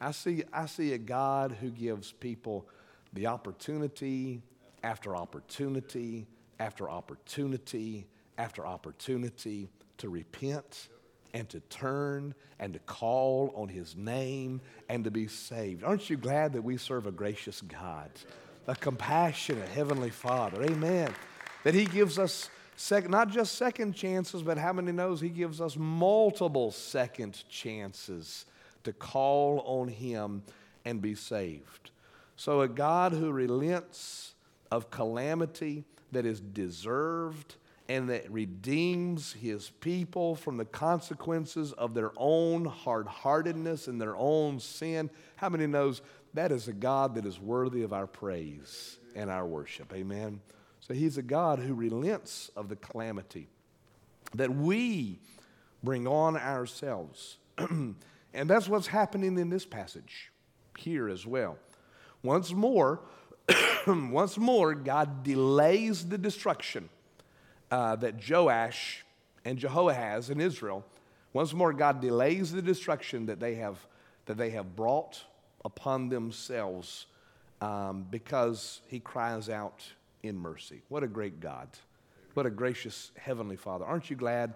I 0.00 0.10
see, 0.10 0.44
I 0.52 0.66
see 0.66 0.92
a 0.92 0.98
God 0.98 1.56
who 1.60 1.70
gives 1.70 2.12
people 2.12 2.68
the 3.12 3.26
opportunity 3.26 4.42
after 4.82 5.16
opportunity 5.16 6.26
after 6.60 6.88
opportunity 6.88 8.06
after 8.38 8.66
opportunity 8.66 9.68
to 9.98 10.08
repent 10.08 10.88
and 11.34 11.48
to 11.50 11.60
turn 11.60 12.32
and 12.60 12.72
to 12.72 12.78
call 12.78 13.52
on 13.56 13.68
his 13.68 13.96
name 13.96 14.60
and 14.88 15.04
to 15.04 15.10
be 15.10 15.26
saved. 15.26 15.82
Aren't 15.82 16.08
you 16.08 16.16
glad 16.16 16.52
that 16.54 16.62
we 16.62 16.76
serve 16.76 17.06
a 17.06 17.12
gracious 17.12 17.60
God, 17.60 18.08
a 18.68 18.76
compassionate 18.76 19.68
heavenly 19.68 20.10
Father? 20.10 20.62
Amen. 20.62 21.12
That 21.64 21.74
he 21.74 21.84
gives 21.86 22.18
us 22.18 22.48
sec- 22.76 23.10
not 23.10 23.30
just 23.30 23.56
second 23.56 23.94
chances, 23.94 24.42
but 24.42 24.56
how 24.56 24.72
many 24.72 24.92
knows 24.92 25.20
he 25.20 25.28
gives 25.28 25.60
us 25.60 25.76
multiple 25.76 26.70
second 26.70 27.42
chances 27.50 28.46
to 28.84 28.92
call 28.92 29.62
on 29.66 29.88
him 29.88 30.42
and 30.84 31.02
be 31.02 31.16
saved. 31.16 31.90
So 32.36 32.60
a 32.60 32.68
God 32.68 33.12
who 33.12 33.32
relents 33.32 34.34
of 34.70 34.90
calamity 34.90 35.84
that 36.12 36.24
is 36.24 36.40
deserved 36.40 37.56
and 37.88 38.08
that 38.08 38.30
redeems 38.30 39.32
his 39.34 39.70
people 39.80 40.34
from 40.34 40.56
the 40.56 40.64
consequences 40.64 41.72
of 41.72 41.92
their 41.92 42.12
own 42.16 42.64
hard 42.64 43.06
heartedness 43.06 43.88
and 43.88 44.00
their 44.00 44.16
own 44.16 44.58
sin. 44.58 45.10
How 45.36 45.50
many 45.50 45.66
knows 45.66 46.00
that 46.32 46.50
is 46.50 46.66
a 46.66 46.72
God 46.72 47.14
that 47.16 47.26
is 47.26 47.38
worthy 47.38 47.82
of 47.82 47.92
our 47.92 48.06
praise 48.06 48.98
and 49.14 49.30
our 49.30 49.46
worship? 49.46 49.92
Amen. 49.92 50.40
So 50.80 50.94
he's 50.94 51.18
a 51.18 51.22
God 51.22 51.58
who 51.58 51.74
relents 51.74 52.50
of 52.56 52.68
the 52.68 52.76
calamity 52.76 53.48
that 54.34 54.54
we 54.54 55.18
bring 55.82 56.06
on 56.06 56.36
ourselves. 56.36 57.36
and 57.58 57.94
that's 58.32 58.68
what's 58.68 58.86
happening 58.86 59.38
in 59.38 59.50
this 59.50 59.66
passage 59.66 60.32
here 60.78 61.08
as 61.08 61.26
well. 61.26 61.58
Once 62.22 62.52
more, 62.52 63.00
once 63.86 64.38
more, 64.38 64.74
God 64.74 65.22
delays 65.22 66.08
the 66.08 66.16
destruction 66.16 66.88
uh, 67.70 67.96
that 67.96 68.28
Joash 68.28 69.04
and 69.44 69.58
Jehoahaz 69.58 70.30
in 70.30 70.40
Israel, 70.40 70.84
once 71.32 71.52
more, 71.52 71.72
God 71.72 72.00
delays 72.00 72.52
the 72.52 72.62
destruction 72.62 73.26
that 73.26 73.40
they 73.40 73.56
have, 73.56 73.78
that 74.26 74.36
they 74.36 74.50
have 74.50 74.76
brought 74.76 75.22
upon 75.64 76.08
themselves 76.08 77.06
um, 77.60 78.06
because 78.10 78.80
he 78.88 79.00
cries 79.00 79.48
out 79.48 79.84
in 80.22 80.38
mercy. 80.38 80.82
What 80.88 81.02
a 81.02 81.08
great 81.08 81.40
God. 81.40 81.68
What 82.34 82.46
a 82.46 82.50
gracious 82.50 83.12
Heavenly 83.16 83.56
Father. 83.56 83.84
Aren't 83.84 84.10
you 84.10 84.16
glad? 84.16 84.54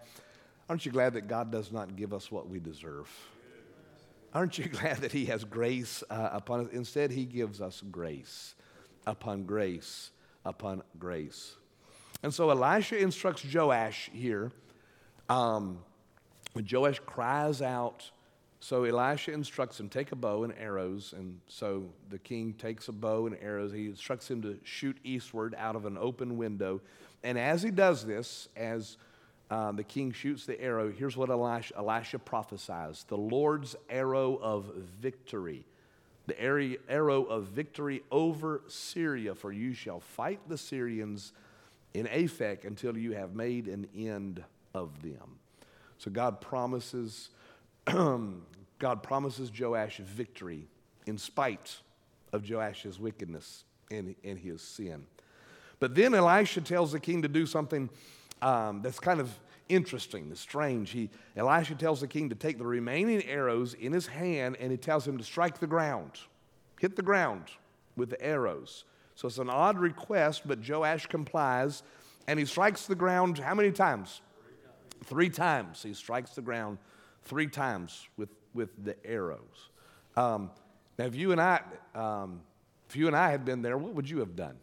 Aren't 0.68 0.84
you 0.84 0.92
glad 0.92 1.14
that 1.14 1.28
God 1.28 1.50
does 1.50 1.72
not 1.72 1.96
give 1.96 2.12
us 2.12 2.30
what 2.30 2.48
we 2.48 2.58
deserve? 2.58 3.08
Aren't 4.34 4.58
you 4.58 4.64
glad 4.68 4.98
that 4.98 5.12
He 5.12 5.26
has 5.26 5.44
grace 5.44 6.04
uh, 6.10 6.30
upon 6.32 6.60
us? 6.60 6.68
Instead, 6.72 7.10
He 7.10 7.24
gives 7.24 7.60
us 7.60 7.82
grace 7.90 8.54
upon 9.06 9.44
grace 9.44 10.10
upon 10.44 10.82
grace. 10.98 11.56
And 12.22 12.34
so 12.34 12.50
Elisha 12.50 12.98
instructs 12.98 13.44
Joash 13.44 14.10
here. 14.12 14.50
Um, 15.28 15.78
when 16.52 16.66
Joash 16.70 17.00
cries 17.06 17.62
out, 17.62 18.10
so 18.60 18.84
Elisha 18.84 19.32
instructs 19.32 19.78
him, 19.78 19.88
take 19.88 20.10
a 20.10 20.16
bow 20.16 20.42
and 20.42 20.52
arrows. 20.58 21.14
And 21.16 21.40
so 21.46 21.84
the 22.10 22.18
king 22.18 22.54
takes 22.54 22.88
a 22.88 22.92
bow 22.92 23.26
and 23.26 23.36
arrows. 23.40 23.72
He 23.72 23.86
instructs 23.86 24.28
him 24.28 24.42
to 24.42 24.58
shoot 24.64 24.96
eastward 25.04 25.54
out 25.56 25.76
of 25.76 25.86
an 25.86 25.96
open 25.96 26.36
window. 26.36 26.80
And 27.22 27.38
as 27.38 27.62
he 27.62 27.70
does 27.70 28.04
this, 28.04 28.48
as 28.56 28.96
um, 29.50 29.76
the 29.76 29.84
king 29.84 30.12
shoots 30.12 30.44
the 30.44 30.60
arrow, 30.60 30.90
here's 30.90 31.16
what 31.16 31.30
Elisha, 31.30 31.76
Elisha 31.76 32.18
prophesies 32.18 33.04
the 33.08 33.16
Lord's 33.16 33.76
arrow 33.88 34.36
of 34.42 34.74
victory. 35.00 35.64
The 36.26 36.78
arrow 36.88 37.24
of 37.24 37.44
victory 37.44 38.02
over 38.10 38.60
Syria, 38.66 39.34
for 39.34 39.50
you 39.50 39.72
shall 39.72 40.00
fight 40.00 40.40
the 40.46 40.58
Syrians 40.58 41.32
in 41.94 42.06
Aphek 42.06 42.64
until 42.64 42.96
you 42.96 43.12
have 43.12 43.34
made 43.34 43.66
an 43.66 43.86
end 43.96 44.42
of 44.74 45.02
them. 45.02 45.38
So 45.98 46.10
God 46.10 46.40
promises, 46.40 47.30
God 47.86 49.02
promises 49.02 49.50
Joash 49.58 49.98
victory 49.98 50.68
in 51.06 51.18
spite 51.18 51.76
of 52.32 52.48
Joash's 52.48 52.98
wickedness 52.98 53.64
and, 53.90 54.14
and 54.22 54.38
his 54.38 54.62
sin. 54.62 55.06
But 55.80 55.94
then 55.94 56.14
Elisha 56.14 56.60
tells 56.60 56.92
the 56.92 57.00
king 57.00 57.22
to 57.22 57.28
do 57.28 57.46
something 57.46 57.88
um, 58.42 58.82
that's 58.82 59.00
kind 59.00 59.20
of 59.20 59.30
interesting, 59.68 60.34
strange. 60.34 60.90
He, 60.90 61.10
Elisha 61.36 61.74
tells 61.74 62.00
the 62.00 62.08
king 62.08 62.28
to 62.30 62.34
take 62.34 62.58
the 62.58 62.66
remaining 62.66 63.24
arrows 63.24 63.74
in 63.74 63.92
his 63.92 64.06
hand 64.06 64.56
and 64.60 64.70
he 64.70 64.76
tells 64.76 65.06
him 65.06 65.18
to 65.18 65.24
strike 65.24 65.58
the 65.58 65.66
ground, 65.66 66.12
hit 66.80 66.96
the 66.96 67.02
ground 67.02 67.44
with 67.96 68.10
the 68.10 68.22
arrows. 68.22 68.84
So 69.18 69.26
it's 69.26 69.38
an 69.38 69.50
odd 69.50 69.80
request, 69.80 70.42
but 70.46 70.60
Joash 70.64 71.06
complies 71.06 71.82
and 72.28 72.38
he 72.38 72.44
strikes 72.44 72.86
the 72.86 72.94
ground 72.94 73.38
how 73.38 73.52
many 73.52 73.72
times? 73.72 74.20
Three 75.06 75.28
times. 75.28 75.82
He 75.82 75.92
strikes 75.92 76.36
the 76.36 76.40
ground 76.40 76.78
three 77.24 77.48
times 77.48 78.06
with, 78.16 78.28
with 78.54 78.70
the 78.84 78.94
arrows. 79.04 79.70
Um, 80.14 80.52
now, 81.00 81.06
if 81.06 81.16
you 81.16 81.32
and 81.32 81.40
I, 81.40 81.62
um, 81.96 82.42
if 82.88 82.94
you 82.94 83.08
and 83.08 83.16
I 83.16 83.32
had 83.32 83.44
been 83.44 83.60
there, 83.60 83.76
what 83.76 83.92
would 83.92 84.08
you 84.08 84.20
have 84.20 84.36
done? 84.36 84.54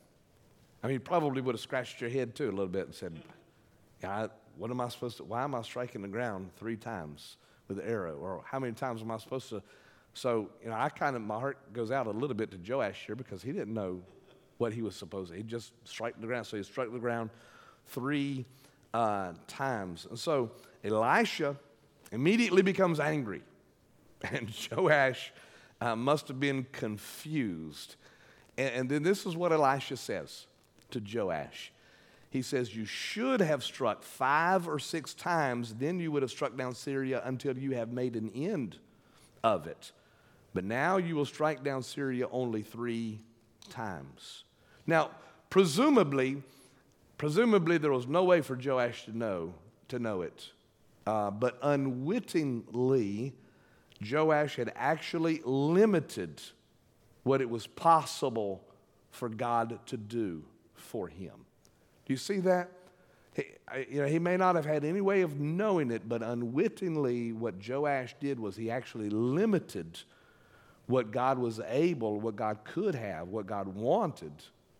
I 0.82 0.88
mean, 0.88 1.02
probably 1.02 1.42
would 1.42 1.56
have 1.56 1.60
scratched 1.60 2.00
your 2.00 2.10
head 2.10 2.34
too 2.34 2.48
a 2.48 2.52
little 2.52 2.68
bit 2.68 2.86
and 2.86 2.96
said, 2.96 3.12
God, 4.02 4.32
what 4.56 4.72
am 4.72 4.80
I 4.80 4.88
supposed 4.88 5.18
to, 5.18 5.26
why 5.26 5.44
am 5.44 5.54
I 5.54 5.64
striking 5.64 6.02
the 6.02 6.08
ground 6.08 6.50
three 6.56 6.78
times 6.78 7.36
with 7.68 7.76
the 7.76 7.86
arrow? 7.86 8.16
Or 8.16 8.42
how 8.50 8.60
many 8.60 8.72
times 8.72 9.02
am 9.02 9.12
I 9.12 9.18
supposed 9.18 9.50
to? 9.50 9.62
So, 10.14 10.50
you 10.64 10.70
know, 10.70 10.78
I 10.78 10.88
kind 10.88 11.18
of, 11.18 11.22
my 11.24 11.42
heart 11.42 11.74
goes 11.74 11.92
out 11.92 12.08
a 12.08 12.12
little 12.12 12.38
bit 12.38 12.52
to 12.52 12.74
Joash 12.74 13.04
here 13.06 13.18
because 13.18 13.44
he 13.44 13.52
didn't 13.52 13.74
know 13.74 14.02
what 14.58 14.74
he 14.74 14.82
was 14.82 14.96
supposed 14.96 15.32
to. 15.32 15.38
He 15.38 15.44
just 15.44 15.74
struck 15.84 16.14
the 16.20 16.28
ground. 16.28 16.48
So 16.48 16.58
he 16.58 16.64
struck 16.64 16.92
the 16.92 17.00
ground 17.00 17.30
three 17.88 18.46
uh, 18.94 19.34
times. 19.48 20.08
And 20.10 20.18
so 20.18 20.52
Elisha 20.84 21.56
immediately 22.12 22.62
becomes 22.62 23.00
angry. 23.00 23.42
And 24.32 24.52
Joash 24.72 25.34
uh, 25.82 25.96
must 25.96 26.30
have 26.30 26.40
been 26.40 26.66
confused. 26.72 27.96
And, 28.58 28.74
and 28.74 28.90
then 28.90 29.04
this 29.04 29.26
is 29.26 29.36
what 29.36 29.52
Elisha 29.52 29.98
says 29.98 30.48
to 30.92 31.00
Joash. 31.00 31.72
He 32.32 32.42
says, 32.42 32.76
You 32.76 32.86
should 32.86 33.40
have 33.42 33.64
struck 33.64 34.02
five 34.02 34.68
or 34.68 34.80
six 34.80 35.14
times, 35.14 35.76
then 35.76 36.00
you 36.00 36.12
would 36.12 36.22
have 36.22 36.32
struck 36.32 36.58
down 36.58 36.74
Syria 36.74 37.22
until 37.24 37.58
you 37.58 37.72
have 37.72 37.92
made 37.92 38.16
an 38.16 38.32
end 38.34 38.78
of 39.44 39.68
it. 39.68 39.92
But 40.54 40.64
now 40.64 40.98
you 40.98 41.16
will 41.16 41.26
strike 41.26 41.64
down 41.64 41.84
Syria 41.84 42.28
only 42.32 42.62
three 42.64 43.22
times. 43.66 44.44
Now, 44.88 45.12
presumably, 45.50 46.44
presumably 47.18 47.78
there 47.78 47.92
was 47.92 48.08
no 48.08 48.24
way 48.24 48.42
for 48.42 48.58
Joash 48.62 49.06
to 49.06 49.18
know 49.18 49.54
to 49.88 50.00
know 50.00 50.22
it, 50.22 50.50
uh, 51.06 51.30
but 51.30 51.60
unwittingly, 51.62 53.34
Joash 54.02 54.56
had 54.56 54.74
actually 54.76 55.42
limited 55.46 56.42
what 57.24 57.42
it 57.42 57.50
was 57.50 57.68
possible 57.68 58.64
for 59.12 59.30
God 59.30 59.80
to 59.88 59.98
do 59.98 60.44
for 60.74 61.08
him. 61.08 61.34
Do 62.06 62.14
you 62.14 62.18
see 62.18 62.40
that? 62.40 62.72
He, 63.36 63.44
you 63.90 64.02
know, 64.02 64.08
he 64.08 64.20
may 64.20 64.38
not 64.38 64.56
have 64.56 64.66
had 64.66 64.86
any 64.86 65.02
way 65.02 65.22
of 65.22 65.40
knowing 65.40 65.92
it, 65.92 66.08
but 66.08 66.22
unwittingly, 66.22 67.34
what 67.34 67.56
Joash 67.68 68.16
did 68.20 68.40
was 68.40 68.56
he 68.56 68.72
actually 68.72 69.10
limited 69.10 70.00
what 70.88 71.12
God 71.12 71.40
was 71.40 71.60
able, 71.68 72.20
what 72.20 72.36
God 72.36 72.60
could 72.64 72.96
have, 72.96 73.28
what 73.28 73.48
God 73.48 73.68
wanted 73.68 74.34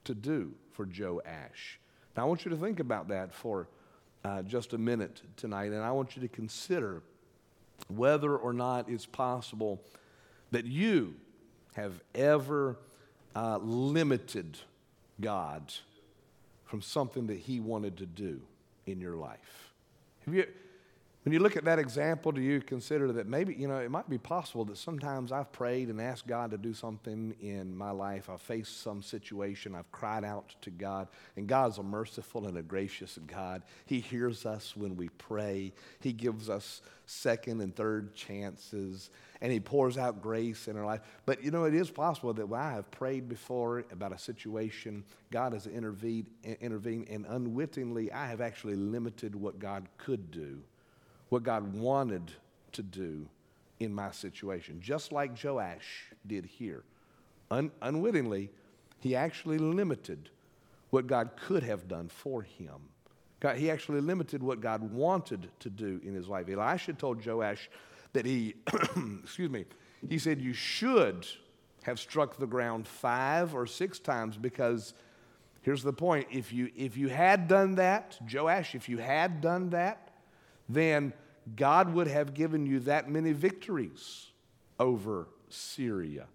to 0.04 0.14
do 0.14 0.54
for 0.72 0.86
Joash. 0.86 1.80
Now, 2.16 2.24
I 2.24 2.26
want 2.26 2.46
you 2.46 2.52
to 2.52 2.58
think 2.58 2.80
about 2.80 3.08
that 3.10 3.34
for 3.34 3.68
uh, 4.24 4.42
just 4.44 4.74
a 4.74 4.78
minute 4.78 5.22
tonight, 5.36 5.72
and 5.72 5.84
I 5.84 5.92
want 5.92 6.16
you 6.16 6.22
to 6.22 6.28
consider 6.28 7.02
whether 7.88 8.36
or 8.36 8.54
not 8.54 8.90
it's 8.90 9.06
possible 9.06 9.82
that 10.52 10.66
you 10.66 11.16
have 11.76 12.02
ever 12.14 12.78
uh, 13.36 13.58
limited 13.62 14.58
God 15.20 15.74
from 16.64 16.82
something 16.82 17.28
that 17.28 17.38
He 17.38 17.60
wanted 17.60 17.98
to 17.98 18.06
do 18.06 18.42
in 18.86 19.00
your 19.00 19.16
life. 19.16 19.74
Have 20.26 20.34
you, 20.34 20.48
when 21.26 21.34
you 21.34 21.40
look 21.40 21.58
at 21.58 21.66
that 21.66 21.80
example, 21.80 22.32
do 22.32 22.40
you 22.40 22.62
consider 22.62 23.12
that 23.14 23.26
maybe, 23.26 23.56
you 23.56 23.68
know, 23.68 23.78
it 23.78 23.90
might 23.90 24.08
be 24.08 24.20
possible 24.20 24.64
that 24.66 24.78
sometimes 24.78 25.32
I've 25.32 25.52
prayed 25.52 25.90
and 25.90 26.00
asked 26.00 26.28
God 26.28 26.52
to 26.52 26.58
do 26.60 26.72
something 26.72 27.36
in 27.42 27.76
my 27.76 27.90
life. 27.90 28.30
I've 28.30 28.44
faced 28.44 28.84
some 28.84 29.02
situation, 29.02 29.74
I've 29.74 29.92
cried 29.92 30.24
out 30.24 30.54
to 30.62 30.70
God, 30.70 31.08
and 31.36 31.48
God's 31.48 31.80
a 31.80 31.84
merciful 31.84 32.46
and 32.46 32.60
a 32.60 32.62
gracious 32.62 33.18
God. 33.26 33.64
He 33.88 34.02
hears 34.02 34.46
us 34.46 34.78
when 34.78 34.96
we 34.96 35.10
pray, 35.10 35.74
He 36.00 36.14
gives 36.14 36.48
us 36.48 36.84
second 37.08 37.60
and 37.60 37.76
third 37.76 38.14
chances, 38.14 39.10
and 39.42 39.52
He 39.52 39.60
pours 39.60 39.98
out 39.98 40.22
grace 40.22 40.68
in 40.68 40.78
our 40.78 40.86
life. 40.86 41.02
But, 41.26 41.44
you 41.44 41.50
know, 41.50 41.64
it 41.64 41.74
is 41.74 41.90
possible 41.90 42.34
that 42.34 42.48
when 42.48 42.62
I 42.62 42.74
have 42.74 42.92
prayed 42.92 43.28
before 43.28 43.84
about 43.92 44.14
a 44.14 44.20
situation, 44.20 45.04
God 45.32 45.54
has 45.54 45.66
intervened, 45.66 46.28
intervened 46.62 47.08
and 47.10 47.26
unwittingly, 47.28 48.12
I 48.12 48.28
have 48.28 48.42
actually 48.42 48.76
limited 48.76 49.36
what 49.36 49.58
God 49.58 49.88
could 49.98 50.30
do 50.30 50.62
what 51.36 51.44
God 51.44 51.74
wanted 51.74 52.32
to 52.72 52.82
do 52.82 53.28
in 53.82 53.94
my 53.94 54.10
situation, 54.12 54.80
just 54.80 55.12
like 55.12 55.32
Joash 55.44 56.06
did 56.26 56.46
here. 56.46 56.86
Un- 57.52 57.74
unwittingly, 57.82 58.52
he 59.02 59.18
actually 59.18 59.58
limited 59.58 60.30
what 60.92 61.08
God 61.08 61.32
could 61.36 61.62
have 61.62 61.90
done 61.90 62.08
for 62.08 62.42
him. 62.42 62.88
God, 63.42 63.58
he 63.58 63.70
actually 63.70 64.00
limited 64.00 64.42
what 64.42 64.62
God 64.62 64.94
wanted 64.94 65.50
to 65.60 65.70
do 65.70 66.00
in 66.06 66.16
his 66.16 66.30
life. 66.30 66.48
Elisha 66.48 66.94
told 66.94 67.26
Joash 67.26 67.70
that 68.14 68.26
he, 68.26 68.56
excuse 69.22 69.52
me, 69.52 69.66
he 70.08 70.18
said, 70.18 70.40
You 70.40 70.54
should 70.54 71.28
have 71.84 72.00
struck 72.00 72.38
the 72.38 72.48
ground 72.48 72.88
five 72.88 73.54
or 73.54 73.68
six 73.68 74.00
times 74.00 74.38
because 74.38 74.94
here's 75.64 75.84
the 75.84 75.92
point 75.92 76.28
if 76.32 76.54
you, 76.54 76.72
if 76.78 76.96
you 76.96 77.10
had 77.10 77.50
done 77.50 77.76
that, 77.76 78.18
Joash, 78.34 78.74
if 78.74 78.88
you 78.88 79.00
had 79.00 79.42
done 79.42 79.72
that, 79.72 80.12
then 80.70 81.12
God 81.56 81.94
would 81.94 82.08
have 82.08 82.34
given 82.34 82.66
you 82.66 82.80
that 82.82 83.10
many 83.10 83.32
victories 83.32 84.32
over 84.80 85.28
Syria. 85.50 86.26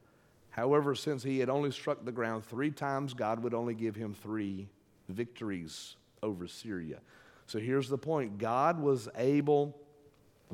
However, 0.51 0.95
since 0.95 1.23
he 1.23 1.39
had 1.39 1.49
only 1.49 1.71
struck 1.71 2.05
the 2.05 2.13
ground 2.13 2.45
three 2.45 2.71
times, 2.71 3.15
God 3.15 3.43
would 3.43 3.55
only 3.55 3.75
give 3.75 3.97
him 3.97 4.15
three 4.15 4.69
victories 5.09 5.97
over 6.23 6.47
Syria. 6.47 6.99
So 7.47 7.59
here's 7.59 7.89
the 7.89 7.99
point 7.99 8.39
God 8.39 8.81
was 8.81 9.09
able. 9.17 9.77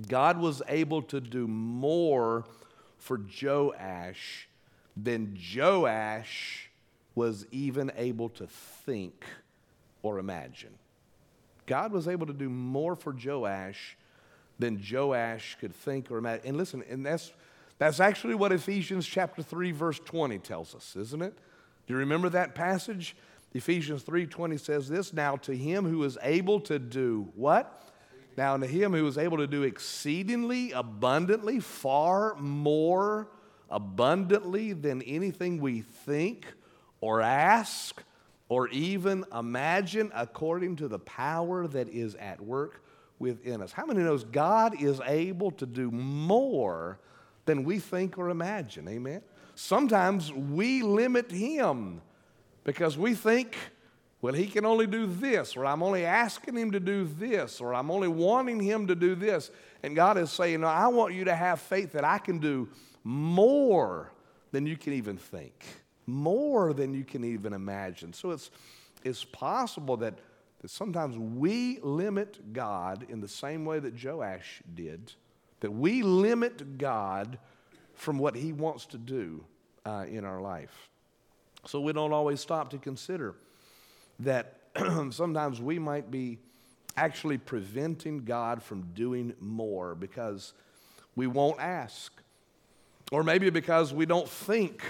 God 0.08 0.38
was 0.38 0.62
able 0.68 1.02
to 1.02 1.20
do 1.20 1.46
more 1.46 2.44
for 2.98 3.20
Joash 3.42 4.48
than 4.96 5.36
Joash 5.54 6.70
was 7.14 7.46
even 7.50 7.90
able 7.96 8.28
to 8.30 8.46
think 8.46 9.24
or 10.02 10.18
imagine. 10.18 10.74
God 11.66 11.92
was 11.92 12.06
able 12.06 12.26
to 12.26 12.32
do 12.32 12.48
more 12.48 12.94
for 12.94 13.12
Joash 13.12 13.96
than 14.58 14.82
Joash 14.90 15.56
could 15.60 15.74
think 15.74 16.10
or 16.10 16.18
imagine. 16.18 16.46
And 16.46 16.56
listen, 16.56 16.82
and 16.88 17.04
that's, 17.04 17.32
that's 17.78 18.00
actually 18.00 18.34
what 18.34 18.52
Ephesians 18.52 19.06
chapter 19.06 19.42
3, 19.42 19.72
verse 19.72 20.00
20 20.04 20.38
tells 20.38 20.74
us, 20.74 20.96
isn't 20.96 21.22
it? 21.22 21.36
Do 21.86 21.94
you 21.94 21.98
remember 21.98 22.28
that 22.30 22.54
passage? 22.54 23.16
Ephesians 23.54 24.02
3:20 24.02 24.60
says 24.60 24.88
this, 24.88 25.12
now 25.12 25.36
to 25.36 25.56
him 25.56 25.86
who 25.86 26.04
is 26.04 26.18
able 26.22 26.60
to 26.60 26.78
do 26.78 27.28
what? 27.34 27.90
Now 28.36 28.56
to 28.56 28.66
him 28.66 28.92
who 28.92 29.06
is 29.06 29.16
able 29.16 29.38
to 29.38 29.46
do 29.46 29.62
exceedingly 29.62 30.72
abundantly 30.72 31.60
far 31.60 32.34
more 32.36 33.28
abundantly 33.70 34.72
than 34.74 35.00
anything 35.02 35.60
we 35.60 35.80
think 35.80 36.46
or 37.00 37.20
ask 37.20 38.02
or 38.48 38.68
even 38.68 39.24
imagine 39.36 40.12
according 40.14 40.76
to 40.76 40.86
the 40.88 40.98
power 41.00 41.66
that 41.66 41.88
is 41.88 42.14
at 42.16 42.40
work 42.40 42.84
within 43.18 43.62
us. 43.62 43.72
How 43.72 43.86
many 43.86 44.00
knows 44.00 44.24
God 44.24 44.80
is 44.80 45.00
able 45.04 45.50
to 45.52 45.66
do 45.66 45.90
more 45.90 46.98
than 47.44 47.64
we 47.64 47.78
think 47.78 48.18
or 48.18 48.30
imagine? 48.30 48.88
Amen. 48.88 49.22
Sometimes 49.54 50.32
we 50.32 50.82
limit 50.82 51.30
him 51.30 52.02
because 52.64 52.98
we 52.98 53.14
think 53.14 53.56
well, 54.22 54.34
he 54.34 54.46
can 54.46 54.64
only 54.64 54.86
do 54.86 55.06
this, 55.06 55.56
or 55.56 55.66
I'm 55.66 55.82
only 55.82 56.04
asking 56.04 56.56
him 56.56 56.72
to 56.72 56.80
do 56.80 57.04
this, 57.04 57.60
or 57.60 57.74
I'm 57.74 57.90
only 57.90 58.08
wanting 58.08 58.60
him 58.60 58.86
to 58.86 58.94
do 58.94 59.14
this. 59.14 59.50
And 59.82 59.94
God 59.94 60.16
is 60.16 60.32
saying, 60.32 60.62
No, 60.62 60.66
I 60.66 60.88
want 60.88 61.14
you 61.14 61.24
to 61.24 61.34
have 61.34 61.60
faith 61.60 61.92
that 61.92 62.04
I 62.04 62.18
can 62.18 62.38
do 62.38 62.68
more 63.04 64.10
than 64.52 64.66
you 64.66 64.76
can 64.76 64.94
even 64.94 65.18
think, 65.18 65.64
more 66.06 66.72
than 66.72 66.94
you 66.94 67.04
can 67.04 67.24
even 67.24 67.52
imagine. 67.52 68.12
So 68.12 68.30
it's, 68.30 68.50
it's 69.04 69.22
possible 69.22 69.98
that, 69.98 70.18
that 70.60 70.70
sometimes 70.70 71.16
we 71.18 71.78
limit 71.80 72.52
God 72.52 73.06
in 73.08 73.20
the 73.20 73.28
same 73.28 73.64
way 73.64 73.78
that 73.78 74.02
Joash 74.02 74.62
did, 74.74 75.12
that 75.60 75.70
we 75.70 76.02
limit 76.02 76.78
God 76.78 77.38
from 77.94 78.18
what 78.18 78.36
he 78.36 78.52
wants 78.52 78.86
to 78.86 78.98
do 78.98 79.44
uh, 79.84 80.04
in 80.08 80.24
our 80.24 80.40
life. 80.40 80.88
So 81.66 81.80
we 81.80 81.92
don't 81.92 82.12
always 82.12 82.40
stop 82.40 82.70
to 82.70 82.78
consider 82.78 83.34
that 84.20 84.60
sometimes 85.10 85.60
we 85.60 85.78
might 85.78 86.10
be 86.10 86.38
actually 86.96 87.38
preventing 87.38 88.24
God 88.24 88.62
from 88.62 88.82
doing 88.94 89.34
more 89.40 89.94
because 89.94 90.52
we 91.14 91.26
won't 91.26 91.60
ask 91.60 92.12
or 93.12 93.22
maybe 93.22 93.50
because 93.50 93.92
we 93.92 94.06
don't 94.06 94.28
think 94.28 94.82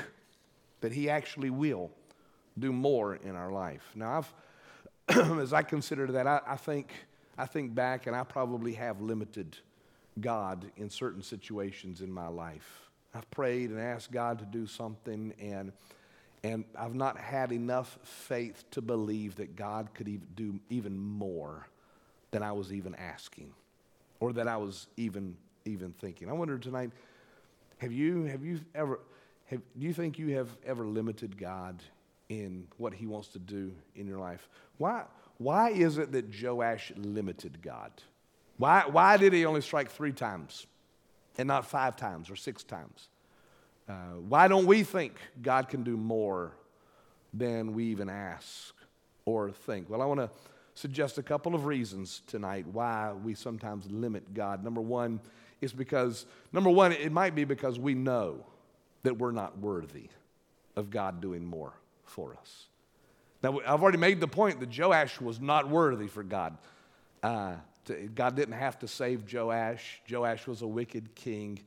that 0.81 0.93
He 0.93 1.11
actually 1.11 1.51
will 1.51 1.91
do 2.59 2.73
more 2.73 3.17
in 3.17 3.37
our 3.37 3.53
life. 3.53 3.83
Now, 3.95 4.19
I've, 4.19 4.33
as 5.41 5.53
I 5.53 5.63
consider 5.63 6.07
that, 6.13 6.27
I, 6.27 6.41
I, 6.47 6.57
think, 6.57 6.93
I 7.39 7.47
think 7.47 7.75
back 7.75 8.07
and 8.07 8.17
I 8.17 8.25
probably 8.25 8.75
have 8.75 9.01
limited 9.01 9.57
God 10.21 10.67
in 10.77 10.91
certain 10.91 11.23
situations 11.23 12.01
in 12.01 12.11
my 12.11 12.29
life. 12.29 12.91
I've 13.15 13.31
prayed 13.31 13.71
and 13.71 13.81
asked 13.81 14.11
God 14.11 14.39
to 14.41 14.45
do 14.45 14.67
something, 14.67 15.33
and, 15.41 15.73
and 16.43 16.65
I've 16.77 16.95
not 16.95 17.19
had 17.19 17.53
enough 17.53 17.99
faith 18.03 18.65
to 18.73 18.83
believe 18.83 19.37
that 19.37 19.57
God 19.57 19.95
could 19.95 20.09
even 20.09 20.27
do 20.35 20.61
even 20.71 20.99
more 20.99 21.69
than 22.33 22.43
I 22.43 22.53
was 22.53 22.73
even 22.73 22.95
asking 22.97 23.53
or 24.21 24.33
that 24.33 24.49
I 24.49 24.57
was 24.57 24.89
even, 24.97 25.37
even 25.65 25.93
thinking. 25.93 26.29
I 26.29 26.33
wonder 26.33 26.59
tonight 26.59 26.91
have 27.79 27.93
you, 27.93 28.25
have 28.25 28.45
you 28.45 28.61
ever, 28.75 29.01
have, 29.47 29.61
do 29.79 29.87
you 29.87 29.93
think 29.93 30.19
you 30.19 30.35
have 30.37 30.49
ever 30.65 30.87
limited 30.87 31.37
God 31.39 31.83
in 32.29 32.67
what 32.77 32.95
he 32.95 33.07
wants 33.07 33.29
to 33.29 33.39
do 33.39 33.73
in 33.95 34.07
your 34.07 34.19
life? 34.19 34.49
Why, 34.79 35.05
why 35.39 35.71
is 35.71 35.99
it 35.99 36.13
that 36.13 36.27
Joash 36.43 36.93
limited 36.97 37.63
God? 37.63 37.93
Why, 38.59 38.85
why 38.91 39.17
did 39.17 39.33
he 39.33 39.45
only 39.45 39.61
strike 39.61 39.91
three 39.91 40.13
times 40.13 40.67
and 41.39 41.47
not 41.47 41.67
five 41.67 41.97
times 41.97 42.31
or 42.31 42.37
six 42.37 42.63
times? 42.63 43.09
Uh, 43.89 44.19
why 44.29 44.49
don't 44.49 44.67
we 44.67 44.83
think 44.83 45.15
God 45.43 45.69
can 45.69 45.83
do 45.83 45.97
more 45.97 46.53
than 47.33 47.75
we 47.75 47.85
even 47.85 48.09
ask 48.09 48.75
or 49.25 49.51
think? 49.51 49.89
Well, 49.89 50.03
I 50.03 50.07
want 50.07 50.21
to 50.21 50.31
suggest 50.75 51.19
a 51.19 51.23
couple 51.23 51.55
of 51.55 51.67
reasons 51.67 52.23
tonight 52.27 52.67
why 52.67 53.13
we 53.13 53.35
sometimes 53.35 53.91
limit 53.91 54.35
God. 54.35 54.65
Number 54.65 54.81
one, 54.81 55.21
is 55.61 55.73
because, 55.73 56.27
number 56.53 56.71
one, 56.71 56.93
it 56.93 57.13
might 57.13 57.35
be 57.35 57.45
because 57.45 57.79
we 57.79 57.95
know 57.95 58.45
that 59.03 59.17
we're 59.19 59.33
not 59.33 59.59
worthy 59.59 60.09
of 60.75 60.91
God 60.91 61.21
doing 61.21 61.45
more 61.45 61.73
for 62.07 62.37
us. 62.41 62.67
Now, 63.43 63.61
I've 63.67 63.83
already 63.83 63.99
made 63.99 64.21
the 64.21 64.29
point 64.29 64.61
that 64.61 64.77
Joash 64.77 65.21
was 65.21 65.41
not 65.41 65.69
worthy 65.69 66.09
for 66.09 66.23
God. 66.23 66.57
Uh, 67.23 67.55
to, 67.87 67.95
God 68.15 68.35
didn't 68.35 68.55
have 68.55 68.79
to 68.81 68.89
save 68.89 69.33
Joash. 69.33 70.01
Joash 70.11 70.47
was 70.47 70.63
a 70.63 70.67
wicked 70.67 71.15
king. 71.15 71.61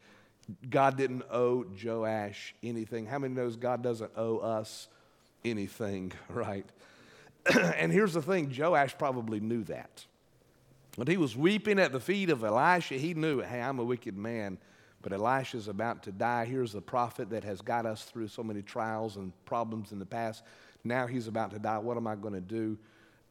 God 0.69 0.97
didn't 0.97 1.23
owe 1.31 1.65
Joash 1.83 2.55
anything. 2.63 3.05
How 3.05 3.19
many 3.19 3.33
knows 3.33 3.55
God 3.55 3.83
doesn't 3.83 4.11
owe 4.17 4.39
us 4.39 4.87
anything, 5.45 6.11
right? 6.29 6.65
and 7.53 7.91
here's 7.91 8.13
the 8.13 8.21
thing 8.21 8.53
Joash 8.55 8.97
probably 8.97 9.39
knew 9.39 9.63
that. 9.65 10.05
When 10.95 11.07
he 11.07 11.17
was 11.17 11.37
weeping 11.37 11.79
at 11.79 11.91
the 11.91 11.99
feet 11.99 12.29
of 12.29 12.43
Elisha, 12.43 12.95
he 12.95 13.13
knew, 13.13 13.41
hey, 13.41 13.61
I'm 13.61 13.79
a 13.79 13.83
wicked 13.83 14.17
man, 14.17 14.57
but 15.01 15.13
Elisha's 15.13 15.67
about 15.67 16.03
to 16.03 16.11
die. 16.11 16.45
Here's 16.45 16.73
the 16.73 16.81
prophet 16.81 17.29
that 17.29 17.43
has 17.43 17.61
got 17.61 17.85
us 17.85 18.03
through 18.03 18.27
so 18.27 18.43
many 18.43 18.61
trials 18.61 19.15
and 19.15 19.31
problems 19.45 19.91
in 19.91 19.99
the 19.99 20.05
past. 20.05 20.43
Now 20.83 21.07
he's 21.07 21.27
about 21.27 21.51
to 21.51 21.59
die. 21.59 21.77
What 21.77 21.97
am 21.97 22.07
I 22.07 22.15
going 22.15 22.33
to 22.33 22.41
do? 22.41 22.77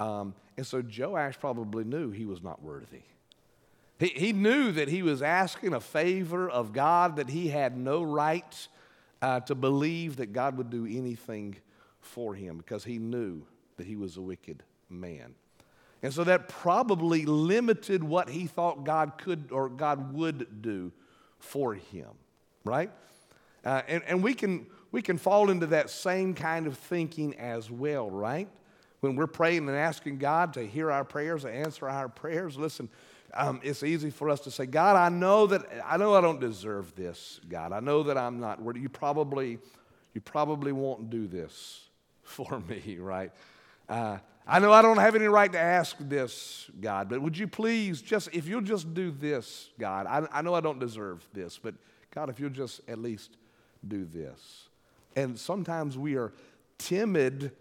Um, 0.00 0.35
and 0.57 0.66
so 0.66 0.83
Joash 0.83 1.38
probably 1.38 1.85
knew 1.85 2.11
he 2.11 2.24
was 2.24 2.42
not 2.42 2.62
worthy. 2.62 3.02
He, 3.98 4.09
he 4.09 4.33
knew 4.33 4.72
that 4.72 4.88
he 4.88 5.02
was 5.02 5.22
asking 5.22 5.74
a 5.74 5.81
favor 5.81 6.48
of 6.48 6.72
God 6.72 7.16
that 7.16 7.28
he 7.28 7.48
had 7.48 7.76
no 7.76 8.02
right 8.02 8.68
uh, 9.20 9.40
to 9.40 9.54
believe 9.54 10.16
that 10.16 10.33
God 10.33 10.57
would 10.57 10.70
do 10.70 10.87
anything 10.87 11.57
for 12.00 12.35
him 12.35 12.59
because 12.59 12.85
he 12.85 12.98
knew 12.98 13.42
that 13.76 13.87
he 13.87 13.96
was 13.96 14.16
a 14.16 14.22
wicked 14.22 14.62
man. 14.88 15.35
And 16.02 16.14
so 16.14 16.22
that 16.24 16.48
probably 16.48 17.26
limited 17.26 18.04
what 18.04 18.28
he 18.28 18.46
thought 18.46 18.85
God 18.85 19.18
could 19.18 19.48
or 19.50 19.68
God 19.68 20.14
would 20.14 20.62
do 20.62 20.92
for 21.38 21.74
him, 21.74 22.11
right? 22.64 22.90
Uh, 23.64 23.83
and, 23.88 24.03
and 24.07 24.22
we, 24.22 24.35
can, 24.35 24.66
we 24.92 25.03
can 25.03 25.18
fall 25.18 25.51
into 25.51 25.66
that 25.66 25.90
same 25.90 26.35
kind 26.35 26.66
of 26.66 26.77
thinking 26.79 27.35
as 27.38 27.70
well, 27.70 28.11
right? 28.11 28.48
When 29.01 29.14
we're 29.14 29.27
praying 29.27 29.68
and 29.68 29.77
asking 29.77 30.18
God 30.18 30.55
to 30.55 30.66
hear 30.66 30.90
our 30.90 31.05
prayers, 31.05 31.42
to 31.42 31.51
answer 31.51 31.88
our 31.88 32.09
prayers, 32.09 32.57
listen, 32.57 32.88
um, 33.35 33.61
it's 33.62 33.83
easy 33.83 34.11
for 34.11 34.31
us 34.31 34.40
to 34.40 34.51
say, 34.51 34.66
God, 34.66 34.96
I 34.96 35.09
know 35.09 35.46
that 35.48 35.66
I 35.85 35.96
know 35.96 36.14
I 36.14 36.20
don't 36.20 36.40
deserve 36.40 36.94
this, 36.94 37.40
God. 37.48 37.72
I 37.72 37.81
know 37.81 38.03
that 38.05 38.16
I'm 38.16 38.40
not 38.40 38.61
worthy. 38.61 38.81
You 38.81 38.88
probably, 38.88 39.59
you 40.14 40.20
probably 40.20 40.72
won't 40.72 41.11
do 41.11 41.27
this 41.27 41.88
for 42.22 42.61
me, 42.61 42.96
right? 42.98 43.31
Uh, 43.88 44.18
I 44.50 44.61
know 44.61 44.72
I 44.72 44.80
don't 44.80 44.96
have 44.96 45.14
any 45.14 45.26
right 45.26 45.52
to 45.52 45.58
ask 45.58 45.94
this, 46.00 46.70
God, 46.80 47.11
but 47.11 47.20
would 47.20 47.37
you 47.37 47.46
please 47.46 48.00
just, 48.00 48.30
if 48.32 48.48
you'll 48.48 48.62
just 48.62 48.94
do 48.94 49.11
this, 49.11 49.68
God, 49.78 50.06
I, 50.06 50.26
I 50.32 50.40
know 50.40 50.54
I 50.54 50.61
don't 50.61 50.78
deserve 50.78 51.22
this, 51.34 51.58
but 51.62 51.74
God, 52.14 52.30
if 52.30 52.40
you'll 52.40 52.48
just 52.48 52.80
at 52.88 52.98
least 52.98 53.37
do 53.87 54.06
this. 54.06 54.68
And 55.14 55.38
sometimes 55.38 55.98
we 55.98 56.16
are 56.16 56.32
timid 56.78 57.52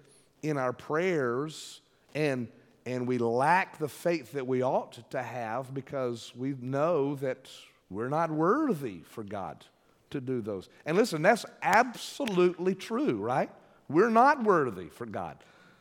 in 0.41 0.57
our 0.57 0.71
prayers 0.71 1.81
and 2.15 2.47
and 2.85 3.05
we 3.05 3.17
lack 3.17 3.79
the 3.79 3.89
faith 3.89 4.31
that 4.31 4.47
we 4.47 4.63
ought 4.63 5.11
to 5.11 5.21
have 5.21 5.73
because 5.73 6.31
we 6.37 6.55
know 6.61 7.15
that 7.15 7.49
we're 7.89 8.07
not 8.07 8.31
worthy 8.31 9.01
for 9.03 9.25
God 9.25 9.65
to 10.09 10.21
do 10.21 10.39
those. 10.39 10.69
And 10.85 10.95
listen, 10.95 11.21
that's 11.21 11.45
absolutely 11.61 12.75
true, 12.75 13.17
right? 13.17 13.49
We're 13.89 14.09
not 14.09 14.41
worthy 14.41 14.87
for 14.87 15.05
God 15.05 15.35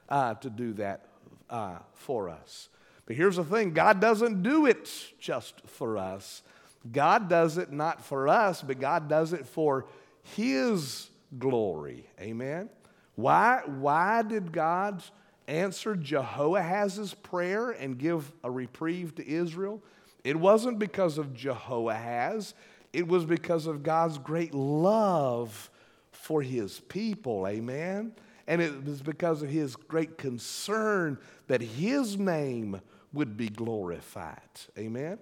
uh, 0.09 0.35
to 0.35 0.51
do 0.51 0.73
that 0.75 1.07
uh, 1.51 1.79
for 1.95 2.29
us. 2.29 2.69
But 3.07 3.17
here's 3.17 3.37
the 3.37 3.45
thing 3.45 3.73
God 3.73 4.01
doesn't 4.01 4.43
do 4.43 4.67
it 4.67 4.91
just 5.19 5.61
for 5.67 5.97
us. 5.97 6.43
God 6.91 7.29
does 7.29 7.59
it 7.59 7.73
not 7.73 8.05
for 8.05 8.29
us, 8.29 8.63
but 8.63 8.81
God 8.81 9.09
does 9.09 9.33
it 9.33 9.47
for 9.47 9.87
His 10.23 11.11
glory. 11.39 12.09
Amen? 12.21 12.69
Why, 13.15 13.63
why 13.67 14.23
did 14.23 14.53
God 14.53 15.03
answer 15.49 15.97
Jehoahaz's 15.97 17.15
prayer 17.15 17.71
and 17.71 17.99
give 17.99 18.31
a 18.45 18.51
reprieve 18.51 19.15
to 19.17 19.27
Israel? 19.27 19.83
It 20.23 20.37
wasn't 20.37 20.79
because 20.79 21.19
of 21.19 21.35
Jehoahaz, 21.35 22.55
it 22.93 23.07
was 23.07 23.25
because 23.25 23.67
of 23.67 23.83
God's 23.83 24.19
great 24.19 24.55
love 24.55 25.71
for 26.11 26.43
his 26.43 26.81
people. 26.81 27.47
Amen. 27.47 28.13
And 28.47 28.63
it 28.63 28.85
was 28.85 29.03
because 29.03 29.43
of 29.43 29.51
his 29.51 29.75
great 29.75 30.19
concern 30.19 31.19
that 31.49 31.61
his 31.61 32.17
name 32.17 32.81
would 33.13 33.37
be 33.37 33.49
glorified. 33.49 34.41
Amen. 34.79 35.19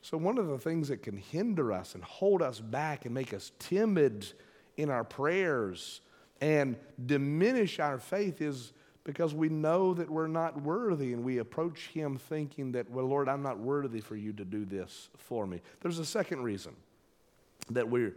So, 0.00 0.16
one 0.16 0.38
of 0.38 0.48
the 0.48 0.58
things 0.58 0.88
that 0.88 1.02
can 1.02 1.16
hinder 1.16 1.72
us 1.72 1.94
and 1.94 2.02
hold 2.02 2.42
us 2.42 2.60
back 2.60 3.04
and 3.04 3.14
make 3.14 3.32
us 3.32 3.52
timid 3.58 4.26
in 4.76 4.90
our 4.90 5.04
prayers 5.04 6.00
and 6.40 6.76
diminish 7.06 7.78
our 7.78 7.98
faith 7.98 8.40
is 8.40 8.72
because 9.04 9.34
we 9.34 9.48
know 9.48 9.94
that 9.94 10.10
we're 10.10 10.26
not 10.26 10.60
worthy 10.62 11.12
and 11.12 11.24
we 11.24 11.38
approach 11.38 11.88
Him 11.88 12.16
thinking 12.16 12.72
that, 12.72 12.90
well, 12.90 13.06
Lord, 13.06 13.28
I'm 13.28 13.42
not 13.42 13.58
worthy 13.58 14.00
for 14.00 14.16
you 14.16 14.32
to 14.34 14.44
do 14.44 14.64
this 14.64 15.08
for 15.16 15.46
me. 15.46 15.60
There's 15.80 15.98
a 15.98 16.04
second 16.04 16.42
reason 16.42 16.74
that 17.70 17.88
we 17.88 18.10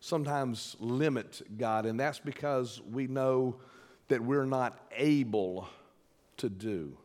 sometimes 0.00 0.76
limit 0.80 1.42
God, 1.56 1.86
and 1.86 1.98
that's 1.98 2.20
because 2.20 2.80
we 2.90 3.06
know 3.06 3.56
that 4.08 4.22
we're 4.22 4.46
not 4.46 4.78
able 4.96 5.68
to 6.38 6.48
do 6.48 6.96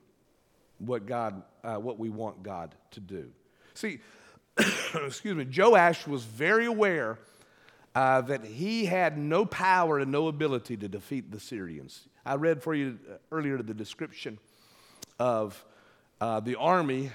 what 0.80 1.06
God, 1.06 1.44
uh, 1.64 1.76
what 1.76 2.00
we 2.00 2.10
want 2.10 2.44
God 2.44 2.76
to 2.92 3.00
do. 3.00 3.30
See, 3.74 4.00
excuse 4.96 5.36
me, 5.36 5.48
Joash 5.56 6.08
was 6.08 6.24
very 6.24 6.66
aware 6.66 7.20
uh, 7.96 8.22
that 8.22 8.44
he 8.44 8.86
had 8.86 9.18
no 9.18 9.46
power 9.46 10.00
and 10.00 10.12
no 10.12 10.28
ability 10.28 10.78
to 10.78 10.88
defeat 10.88 11.32
the 11.32 11.40
Syrians. 11.40 12.08
I 12.26 12.36
read 12.36 12.64
for 12.64 12.74
you 12.74 13.00
uh, 13.10 13.16
earlier 13.32 13.58
the 13.62 13.74
description 13.74 14.40
of 15.20 15.64
uh, 16.22 16.40
the 16.40 16.56
army 16.56 17.12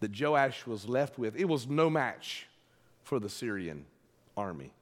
that 0.00 0.18
Joash 0.18 0.66
was 0.66 0.88
left 0.88 1.18
with. 1.18 1.36
It 1.36 1.46
was 1.46 1.66
no 1.68 1.90
match 1.90 2.46
for 3.02 3.18
the 3.18 3.28
Syrian 3.28 3.84
army. 4.36 4.72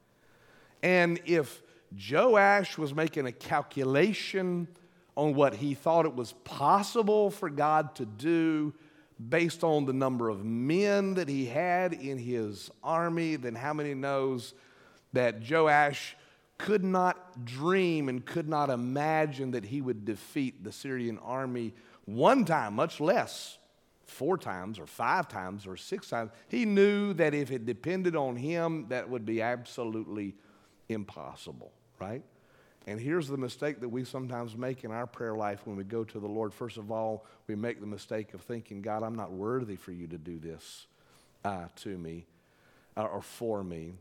And 0.82 1.20
if 1.24 1.61
Joash 2.10 2.78
was 2.78 2.94
making 2.94 3.26
a 3.26 3.32
calculation 3.32 4.68
on 5.16 5.34
what 5.34 5.54
he 5.54 5.74
thought 5.74 6.06
it 6.06 6.14
was 6.14 6.32
possible 6.44 7.30
for 7.30 7.50
God 7.50 7.94
to 7.96 8.06
do 8.06 8.72
based 9.28 9.62
on 9.62 9.84
the 9.84 9.92
number 9.92 10.28
of 10.28 10.44
men 10.44 11.14
that 11.14 11.28
he 11.28 11.46
had 11.46 11.92
in 11.92 12.18
his 12.18 12.70
army, 12.82 13.36
then 13.36 13.54
how 13.54 13.72
many 13.72 13.94
knows 13.94 14.54
that 15.12 15.48
Joash 15.48 16.16
could 16.58 16.84
not 16.84 17.44
dream 17.44 18.08
and 18.08 18.24
could 18.24 18.48
not 18.48 18.70
imagine 18.70 19.50
that 19.50 19.64
he 19.64 19.80
would 19.80 20.04
defeat 20.04 20.64
the 20.64 20.72
Syrian 20.72 21.18
army 21.18 21.74
one 22.04 22.44
time, 22.44 22.74
much 22.74 23.00
less 23.00 23.58
four 24.06 24.38
times 24.38 24.78
or 24.78 24.86
five 24.86 25.28
times 25.28 25.66
or 25.66 25.76
six 25.76 26.08
times. 26.08 26.30
He 26.48 26.64
knew 26.64 27.14
that 27.14 27.34
if 27.34 27.50
it 27.50 27.66
depended 27.66 28.16
on 28.16 28.36
him, 28.36 28.86
that 28.88 29.08
would 29.08 29.26
be 29.26 29.42
absolutely 29.42 30.34
impossible, 30.88 31.72
right? 32.02 32.22
And 32.86 33.00
here's 33.00 33.28
the 33.28 33.36
mistake 33.36 33.80
that 33.80 33.88
we 33.88 34.04
sometimes 34.04 34.56
make 34.56 34.82
in 34.82 34.90
our 34.90 35.06
prayer 35.06 35.36
life 35.36 35.60
when 35.64 35.76
we 35.76 35.84
go 35.84 36.02
to 36.02 36.18
the 36.18 36.26
Lord. 36.26 36.52
First 36.52 36.78
of 36.78 36.90
all, 36.90 37.24
we 37.46 37.54
make 37.54 37.80
the 37.80 37.86
mistake 37.86 38.34
of 38.34 38.40
thinking, 38.40 38.82
God, 38.82 39.04
I'm 39.04 39.14
not 39.14 39.30
worthy 39.30 39.76
for 39.76 39.92
you 39.92 40.08
to 40.08 40.18
do 40.18 40.38
this 40.40 40.86
uh, 41.44 41.66
to 41.76 41.96
me 41.96 42.26
uh, 42.96 43.04
or 43.04 43.22
for 43.22 43.62
me. 43.62 43.92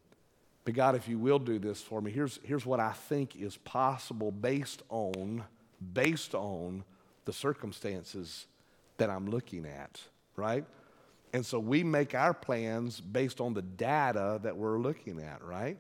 But 0.66 0.74
God, 0.74 0.96
if 0.96 1.08
you 1.08 1.20
will 1.20 1.38
do 1.40 1.60
this 1.60 1.82
for 1.82 2.02
me, 2.02 2.12
here's, 2.12 2.40
here's 2.44 2.66
what 2.66 2.80
I 2.80 2.92
think 2.92 3.36
is 3.36 3.58
possible 3.58 4.32
based 4.32 4.82
on, 4.90 5.44
based 5.94 6.34
on 6.34 6.84
the 7.26 7.34
circumstances 7.34 8.48
that 8.98 9.12
I'm 9.12 9.28
looking 9.30 9.66
at, 9.66 10.02
right? 10.36 10.66
And 11.34 11.46
so 11.46 11.60
we 11.60 11.84
make 11.84 12.16
our 12.16 12.34
plans 12.34 13.00
based 13.00 13.40
on 13.40 13.54
the 13.54 13.62
data 13.62 14.40
that 14.42 14.58
we're 14.58 14.80
looking 14.80 15.22
at, 15.22 15.44
right? 15.44 15.78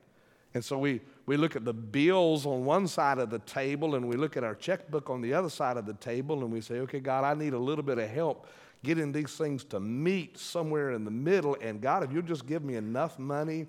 And 0.53 0.63
so 0.63 0.77
we, 0.77 1.01
we 1.25 1.37
look 1.37 1.55
at 1.55 1.63
the 1.63 1.73
bills 1.73 2.45
on 2.45 2.65
one 2.65 2.87
side 2.87 3.19
of 3.19 3.29
the 3.29 3.39
table 3.39 3.95
and 3.95 4.07
we 4.07 4.17
look 4.17 4.35
at 4.35 4.43
our 4.43 4.55
checkbook 4.55 5.09
on 5.09 5.21
the 5.21 5.33
other 5.33 5.49
side 5.49 5.77
of 5.77 5.85
the 5.85 5.93
table 5.93 6.43
and 6.43 6.51
we 6.51 6.59
say, 6.61 6.79
okay, 6.79 6.99
God, 6.99 7.23
I 7.23 7.33
need 7.33 7.53
a 7.53 7.59
little 7.59 7.83
bit 7.83 7.97
of 7.97 8.09
help 8.09 8.47
getting 8.83 9.11
these 9.11 9.35
things 9.35 9.63
to 9.65 9.79
meet 9.79 10.37
somewhere 10.37 10.91
in 10.91 11.05
the 11.05 11.11
middle. 11.11 11.55
And 11.61 11.81
God, 11.81 12.03
if 12.03 12.11
you'll 12.11 12.23
just 12.23 12.47
give 12.47 12.63
me 12.63 12.75
enough 12.75 13.19
money 13.19 13.67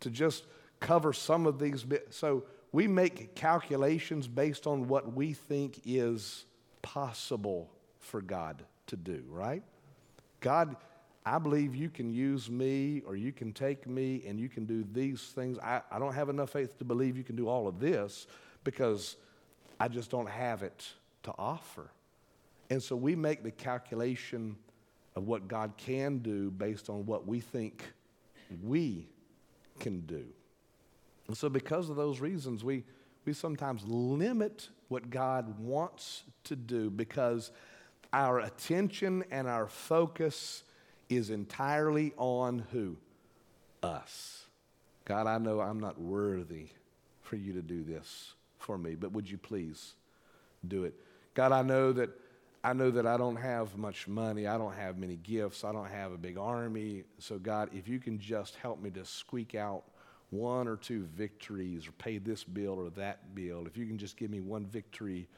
to 0.00 0.10
just 0.10 0.46
cover 0.80 1.12
some 1.12 1.46
of 1.46 1.58
these 1.58 1.82
bits. 1.82 2.16
So 2.16 2.44
we 2.72 2.86
make 2.86 3.34
calculations 3.34 4.26
based 4.26 4.66
on 4.66 4.88
what 4.88 5.12
we 5.14 5.32
think 5.32 5.80
is 5.84 6.44
possible 6.80 7.70
for 7.98 8.20
God 8.20 8.64
to 8.86 8.96
do, 8.96 9.22
right? 9.28 9.62
God, 10.40 10.76
I 11.24 11.38
believe 11.38 11.74
you 11.74 11.88
can 11.88 12.12
use 12.12 12.50
me 12.50 13.02
or 13.06 13.14
you 13.14 13.32
can 13.32 13.52
take 13.52 13.86
me 13.86 14.24
and 14.26 14.40
you 14.40 14.48
can 14.48 14.64
do 14.64 14.84
these 14.92 15.22
things. 15.22 15.58
I, 15.58 15.82
I 15.90 15.98
don't 15.98 16.14
have 16.14 16.28
enough 16.28 16.50
faith 16.50 16.78
to 16.78 16.84
believe 16.84 17.16
you 17.16 17.22
can 17.22 17.36
do 17.36 17.48
all 17.48 17.68
of 17.68 17.78
this 17.78 18.26
because 18.64 19.16
I 19.78 19.88
just 19.88 20.10
don't 20.10 20.28
have 20.28 20.62
it 20.62 20.84
to 21.22 21.32
offer. 21.38 21.90
And 22.70 22.82
so 22.82 22.96
we 22.96 23.14
make 23.14 23.44
the 23.44 23.50
calculation 23.50 24.56
of 25.14 25.26
what 25.26 25.46
God 25.46 25.74
can 25.76 26.18
do 26.18 26.50
based 26.50 26.88
on 26.88 27.06
what 27.06 27.26
we 27.26 27.40
think 27.40 27.84
we 28.62 29.08
can 29.78 30.00
do. 30.00 30.24
And 31.28 31.36
so, 31.36 31.48
because 31.48 31.88
of 31.88 31.96
those 31.96 32.20
reasons, 32.20 32.64
we, 32.64 32.84
we 33.24 33.32
sometimes 33.32 33.84
limit 33.86 34.68
what 34.88 35.10
God 35.10 35.58
wants 35.58 36.24
to 36.44 36.56
do 36.56 36.90
because 36.90 37.52
our 38.12 38.40
attention 38.40 39.24
and 39.30 39.46
our 39.48 39.68
focus 39.68 40.64
is 41.16 41.30
entirely 41.30 42.12
on 42.16 42.64
who? 42.72 42.96
Us. 43.82 44.46
God, 45.04 45.26
I 45.26 45.38
know 45.38 45.60
I'm 45.60 45.80
not 45.80 46.00
worthy 46.00 46.68
for 47.22 47.36
you 47.36 47.52
to 47.54 47.62
do 47.62 47.82
this 47.82 48.34
for 48.58 48.78
me, 48.78 48.94
but 48.94 49.12
would 49.12 49.28
you 49.28 49.38
please 49.38 49.94
do 50.66 50.84
it? 50.84 50.94
God, 51.34 51.52
I 51.52 51.62
know 51.62 51.92
that 51.92 52.10
I 52.64 52.72
know 52.74 52.92
that 52.92 53.06
I 53.08 53.16
don't 53.16 53.36
have 53.36 53.76
much 53.76 54.06
money. 54.06 54.46
I 54.46 54.56
don't 54.56 54.74
have 54.74 54.96
many 54.96 55.16
gifts. 55.16 55.64
I 55.64 55.72
don't 55.72 55.90
have 55.90 56.12
a 56.12 56.16
big 56.16 56.38
army. 56.38 57.02
So, 57.18 57.36
God, 57.36 57.70
if 57.72 57.88
you 57.88 57.98
can 57.98 58.20
just 58.20 58.54
help 58.54 58.80
me 58.80 58.88
to 58.90 59.04
squeak 59.04 59.56
out 59.56 59.82
one 60.30 60.68
or 60.68 60.76
two 60.76 61.08
victories 61.16 61.88
or 61.88 61.92
pay 61.92 62.18
this 62.18 62.44
bill 62.44 62.74
or 62.74 62.90
that 62.90 63.34
bill, 63.34 63.66
if 63.66 63.76
you 63.76 63.84
can 63.84 63.98
just 63.98 64.16
give 64.16 64.30
me 64.30 64.40
one 64.40 64.64
victory 64.64 65.28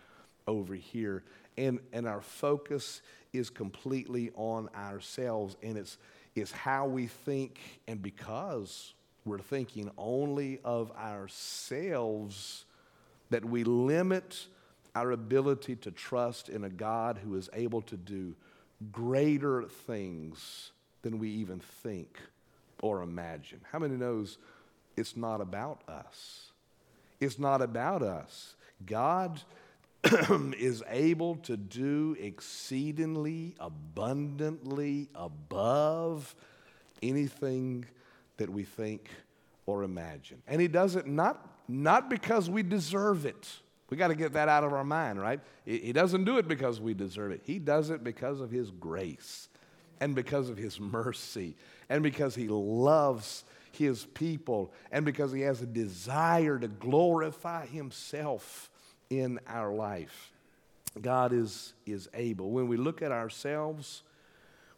over 0.46 0.74
here. 0.74 1.24
And, 1.56 1.78
and 1.92 2.06
our 2.06 2.20
focus 2.20 3.00
is 3.32 3.50
completely 3.50 4.30
on 4.34 4.68
ourselves, 4.76 5.56
and 5.62 5.76
it's, 5.76 5.98
it's 6.34 6.52
how 6.52 6.86
we 6.86 7.06
think, 7.06 7.58
and 7.86 8.02
because 8.02 8.94
we're 9.24 9.38
thinking 9.38 9.90
only 9.96 10.60
of 10.64 10.90
ourselves, 10.92 12.64
that 13.30 13.44
we 13.44 13.64
limit 13.64 14.46
our 14.94 15.12
ability 15.12 15.76
to 15.76 15.90
trust 15.90 16.48
in 16.48 16.64
a 16.64 16.68
God 16.70 17.18
who 17.18 17.34
is 17.36 17.48
able 17.52 17.82
to 17.82 17.96
do 17.96 18.34
greater 18.92 19.64
things 19.64 20.70
than 21.02 21.18
we 21.18 21.30
even 21.30 21.58
think 21.58 22.18
or 22.82 23.02
imagine. 23.02 23.60
How 23.72 23.78
many 23.78 23.96
knows 23.96 24.38
it's 24.96 25.16
not 25.16 25.40
about 25.40 25.80
us? 25.88 26.52
It's 27.20 27.38
not 27.38 27.62
about 27.62 28.02
us. 28.02 28.54
God 28.86 29.40
is 30.58 30.82
able 30.88 31.36
to 31.36 31.56
do 31.56 32.16
exceedingly 32.20 33.54
abundantly 33.58 35.08
above 35.14 36.34
anything 37.02 37.84
that 38.36 38.50
we 38.50 38.64
think 38.64 39.08
or 39.66 39.82
imagine. 39.82 40.42
And 40.46 40.60
he 40.60 40.68
does 40.68 40.96
it 40.96 41.06
not, 41.06 41.48
not 41.68 42.10
because 42.10 42.50
we 42.50 42.62
deserve 42.62 43.24
it. 43.24 43.48
We 43.90 43.96
got 43.96 44.08
to 44.08 44.14
get 44.14 44.32
that 44.32 44.48
out 44.48 44.64
of 44.64 44.72
our 44.72 44.84
mind, 44.84 45.20
right? 45.20 45.40
He 45.64 45.92
doesn't 45.92 46.24
do 46.24 46.38
it 46.38 46.48
because 46.48 46.80
we 46.80 46.94
deserve 46.94 47.32
it. 47.32 47.42
He 47.44 47.58
does 47.58 47.90
it 47.90 48.02
because 48.02 48.40
of 48.40 48.50
his 48.50 48.70
grace 48.70 49.48
and 50.00 50.14
because 50.14 50.48
of 50.48 50.56
his 50.56 50.80
mercy 50.80 51.54
and 51.88 52.02
because 52.02 52.34
he 52.34 52.48
loves 52.48 53.44
his 53.72 54.06
people 54.06 54.72
and 54.90 55.04
because 55.04 55.32
he 55.32 55.42
has 55.42 55.62
a 55.62 55.66
desire 55.66 56.58
to 56.58 56.68
glorify 56.68 57.66
himself 57.66 58.70
in 59.20 59.40
our 59.46 59.72
life. 59.72 60.32
God 61.00 61.32
is, 61.32 61.74
is 61.86 62.08
able. 62.14 62.50
When 62.50 62.68
we 62.68 62.76
look 62.76 63.02
at 63.02 63.12
ourselves, 63.12 64.02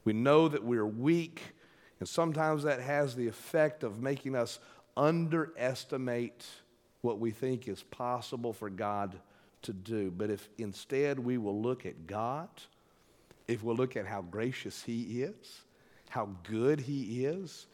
we 0.05 0.12
know 0.12 0.49
that 0.49 0.64
we're 0.64 0.87
weak, 0.87 1.42
and 2.01 2.09
sometimes 2.09 2.62
that 2.62 2.81
has 2.81 3.14
the 3.14 3.29
effect 3.29 3.83
of 3.83 4.01
making 4.01 4.35
us 4.35 4.59
underestimate 4.96 6.44
what 7.03 7.18
we 7.18 7.31
think 7.31 7.68
is 7.68 7.83
possible 7.83 8.53
for 8.53 8.70
God 8.70 9.18
to 9.62 9.72
do. 9.72 10.11
But 10.11 10.31
if 10.31 10.49
instead 10.59 11.18
we 11.18 11.38
will 11.38 11.61
look 11.61 11.85
at 11.85 12.07
God, 12.07 12.49
if 13.46 13.62
we'll 13.62 13.77
look 13.77 13.96
at 13.96 14.07
how 14.07 14.22
gracious 14.22 14.83
He 14.83 15.22
is, 15.22 15.62
how 16.09 16.31
good 16.44 16.81
He 16.81 17.27
is, 17.27 17.66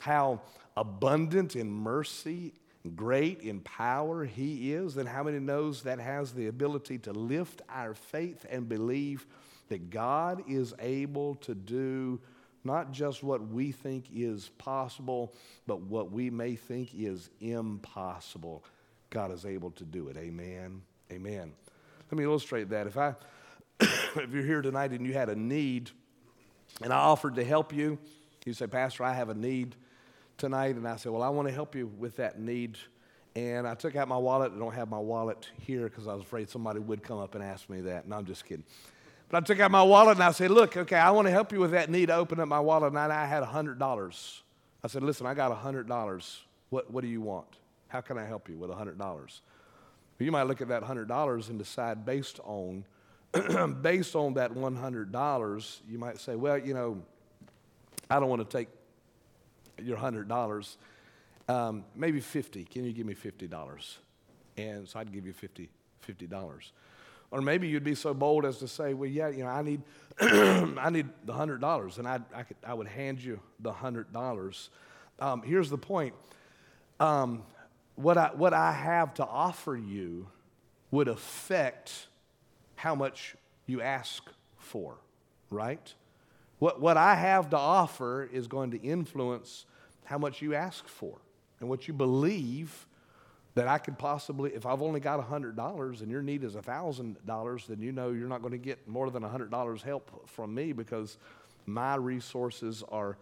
how 0.00 0.40
abundant 0.76 1.56
in 1.56 1.70
mercy 1.70 2.52
great 2.94 3.40
in 3.40 3.60
power 3.60 4.24
he 4.24 4.72
is, 4.72 4.94
then 4.94 5.06
how 5.06 5.22
many 5.22 5.38
knows 5.38 5.82
that 5.82 5.98
has 5.98 6.32
the 6.32 6.46
ability 6.46 6.98
to 6.98 7.12
lift 7.12 7.62
our 7.68 7.94
faith 7.94 8.44
and 8.50 8.68
believe 8.68 9.26
that 9.68 9.90
God 9.90 10.44
is 10.48 10.74
able 10.78 11.34
to 11.36 11.54
do 11.54 12.20
not 12.64 12.92
just 12.92 13.22
what 13.22 13.46
we 13.48 13.70
think 13.70 14.06
is 14.12 14.50
possible, 14.58 15.32
but 15.66 15.80
what 15.82 16.10
we 16.10 16.30
may 16.30 16.56
think 16.56 16.90
is 16.94 17.30
impossible. 17.40 18.64
God 19.08 19.30
is 19.30 19.46
able 19.46 19.70
to 19.72 19.84
do 19.84 20.08
it. 20.08 20.16
Amen. 20.16 20.82
Amen. 21.12 21.52
Let 22.10 22.18
me 22.18 22.24
illustrate 22.24 22.70
that. 22.70 22.86
If 22.88 22.98
I 22.98 23.14
if 23.80 24.32
you're 24.32 24.42
here 24.42 24.62
tonight 24.62 24.90
and 24.90 25.06
you 25.06 25.12
had 25.12 25.28
a 25.28 25.36
need 25.36 25.90
and 26.82 26.92
I 26.92 26.96
offered 26.96 27.36
to 27.36 27.44
help 27.44 27.72
you, 27.72 27.98
you 28.44 28.52
say, 28.52 28.66
Pastor, 28.66 29.04
I 29.04 29.12
have 29.12 29.28
a 29.28 29.34
need 29.34 29.76
tonight. 30.36 30.76
And 30.76 30.86
I 30.86 30.96
said, 30.96 31.12
Well, 31.12 31.22
I 31.22 31.28
want 31.28 31.48
to 31.48 31.54
help 31.54 31.74
you 31.74 31.86
with 31.86 32.16
that 32.16 32.38
need. 32.38 32.78
And 33.34 33.68
I 33.68 33.74
took 33.74 33.96
out 33.96 34.08
my 34.08 34.16
wallet. 34.16 34.52
I 34.54 34.58
don't 34.58 34.74
have 34.74 34.88
my 34.88 34.98
wallet 34.98 35.50
here 35.60 35.84
because 35.84 36.06
I 36.08 36.14
was 36.14 36.22
afraid 36.22 36.48
somebody 36.48 36.80
would 36.80 37.02
come 37.02 37.18
up 37.18 37.34
and 37.34 37.44
ask 37.44 37.68
me 37.68 37.82
that. 37.82 38.08
No, 38.08 38.16
I'm 38.16 38.24
just 38.24 38.44
kidding. 38.44 38.64
But 39.28 39.42
I 39.42 39.46
took 39.46 39.60
out 39.60 39.70
my 39.70 39.82
wallet 39.82 40.16
and 40.16 40.24
I 40.24 40.30
said, 40.32 40.50
Look, 40.50 40.76
okay, 40.76 40.96
I 40.96 41.10
want 41.10 41.26
to 41.26 41.32
help 41.32 41.52
you 41.52 41.60
with 41.60 41.72
that 41.72 41.90
need. 41.90 42.10
I 42.10 42.16
opened 42.16 42.40
up 42.40 42.48
my 42.48 42.60
wallet 42.60 42.92
and 42.92 42.98
I 42.98 43.26
had 43.26 43.42
$100. 43.42 44.40
I 44.84 44.88
said, 44.88 45.02
Listen, 45.02 45.26
I 45.26 45.34
got 45.34 45.52
$100. 45.52 46.38
What, 46.70 46.90
what 46.90 47.02
do 47.02 47.08
you 47.08 47.20
want? 47.20 47.46
How 47.88 48.00
can 48.00 48.18
I 48.18 48.24
help 48.24 48.48
you 48.48 48.56
with 48.56 48.70
$100? 48.70 48.98
Well, 48.98 49.30
you 50.18 50.32
might 50.32 50.44
look 50.44 50.60
at 50.60 50.68
that 50.68 50.82
$100 50.82 51.48
and 51.48 51.58
decide 51.58 52.04
based 52.04 52.40
on 52.44 52.84
based 53.82 54.14
on 54.14 54.34
that 54.34 54.52
$100, 54.52 55.80
you 55.88 55.98
might 55.98 56.18
say, 56.18 56.36
well, 56.36 56.56
you 56.58 56.74
know, 56.74 57.02
I 58.08 58.18
don't 58.18 58.28
want 58.28 58.48
to 58.48 58.56
take 58.56 58.68
your 59.82 59.98
$100. 59.98 60.76
Um, 61.48 61.84
maybe 61.94 62.20
50. 62.20 62.64
Can 62.64 62.84
you 62.84 62.92
give 62.92 63.06
me 63.06 63.14
$50? 63.14 63.96
And 64.56 64.88
so 64.88 64.98
I'd 64.98 65.12
give 65.12 65.26
you 65.26 65.32
50, 65.32 65.68
$50. 66.06 66.70
Or 67.30 67.40
maybe 67.40 67.68
you'd 67.68 67.84
be 67.84 67.94
so 67.94 68.14
bold 68.14 68.44
as 68.44 68.58
to 68.58 68.68
say, 68.68 68.94
well, 68.94 69.08
yeah, 69.08 69.28
you 69.28 69.44
know, 69.44 69.50
I 69.50 69.62
need, 69.62 69.82
I 70.20 70.90
need 70.90 71.08
the 71.24 71.32
$100, 71.32 71.98
and 71.98 72.08
I'd, 72.08 72.22
I, 72.34 72.42
could, 72.44 72.56
I 72.64 72.74
would 72.74 72.86
hand 72.86 73.22
you 73.22 73.40
the 73.60 73.72
$100. 73.72 74.68
Um, 75.18 75.42
here's 75.42 75.70
the 75.70 75.78
point. 75.78 76.14
Um, 77.00 77.42
what, 77.96 78.16
I, 78.16 78.30
what 78.34 78.54
I 78.54 78.72
have 78.72 79.14
to 79.14 79.26
offer 79.26 79.76
you 79.76 80.28
would 80.90 81.08
affect 81.08 82.06
how 82.76 82.94
much 82.94 83.34
you 83.66 83.82
ask 83.82 84.22
for, 84.58 84.96
right? 85.50 85.92
What, 86.58 86.80
what 86.80 86.96
I 86.96 87.14
have 87.14 87.50
to 87.50 87.56
offer 87.56 88.28
is 88.32 88.46
going 88.46 88.70
to 88.70 88.80
influence 88.80 89.66
how 90.04 90.18
much 90.18 90.40
you 90.40 90.54
ask 90.54 90.86
for 90.88 91.18
and 91.60 91.68
what 91.68 91.88
you 91.88 91.94
believe 91.94 92.86
that 93.54 93.68
I 93.68 93.78
could 93.78 93.98
possibly, 93.98 94.54
if 94.54 94.66
I've 94.66 94.82
only 94.82 95.00
got 95.00 95.20
$100 95.30 96.00
and 96.00 96.10
your 96.10 96.22
need 96.22 96.44
is 96.44 96.54
$1,000, 96.54 97.66
then 97.66 97.80
you 97.80 97.92
know 97.92 98.10
you're 98.10 98.28
not 98.28 98.42
going 98.42 98.52
to 98.52 98.58
get 98.58 98.86
more 98.86 99.10
than 99.10 99.22
$100 99.22 99.82
help 99.82 100.28
from 100.28 100.54
me 100.54 100.72
because 100.72 101.16
my 101.64 101.94
resources 101.96 102.84
are, 102.90 103.16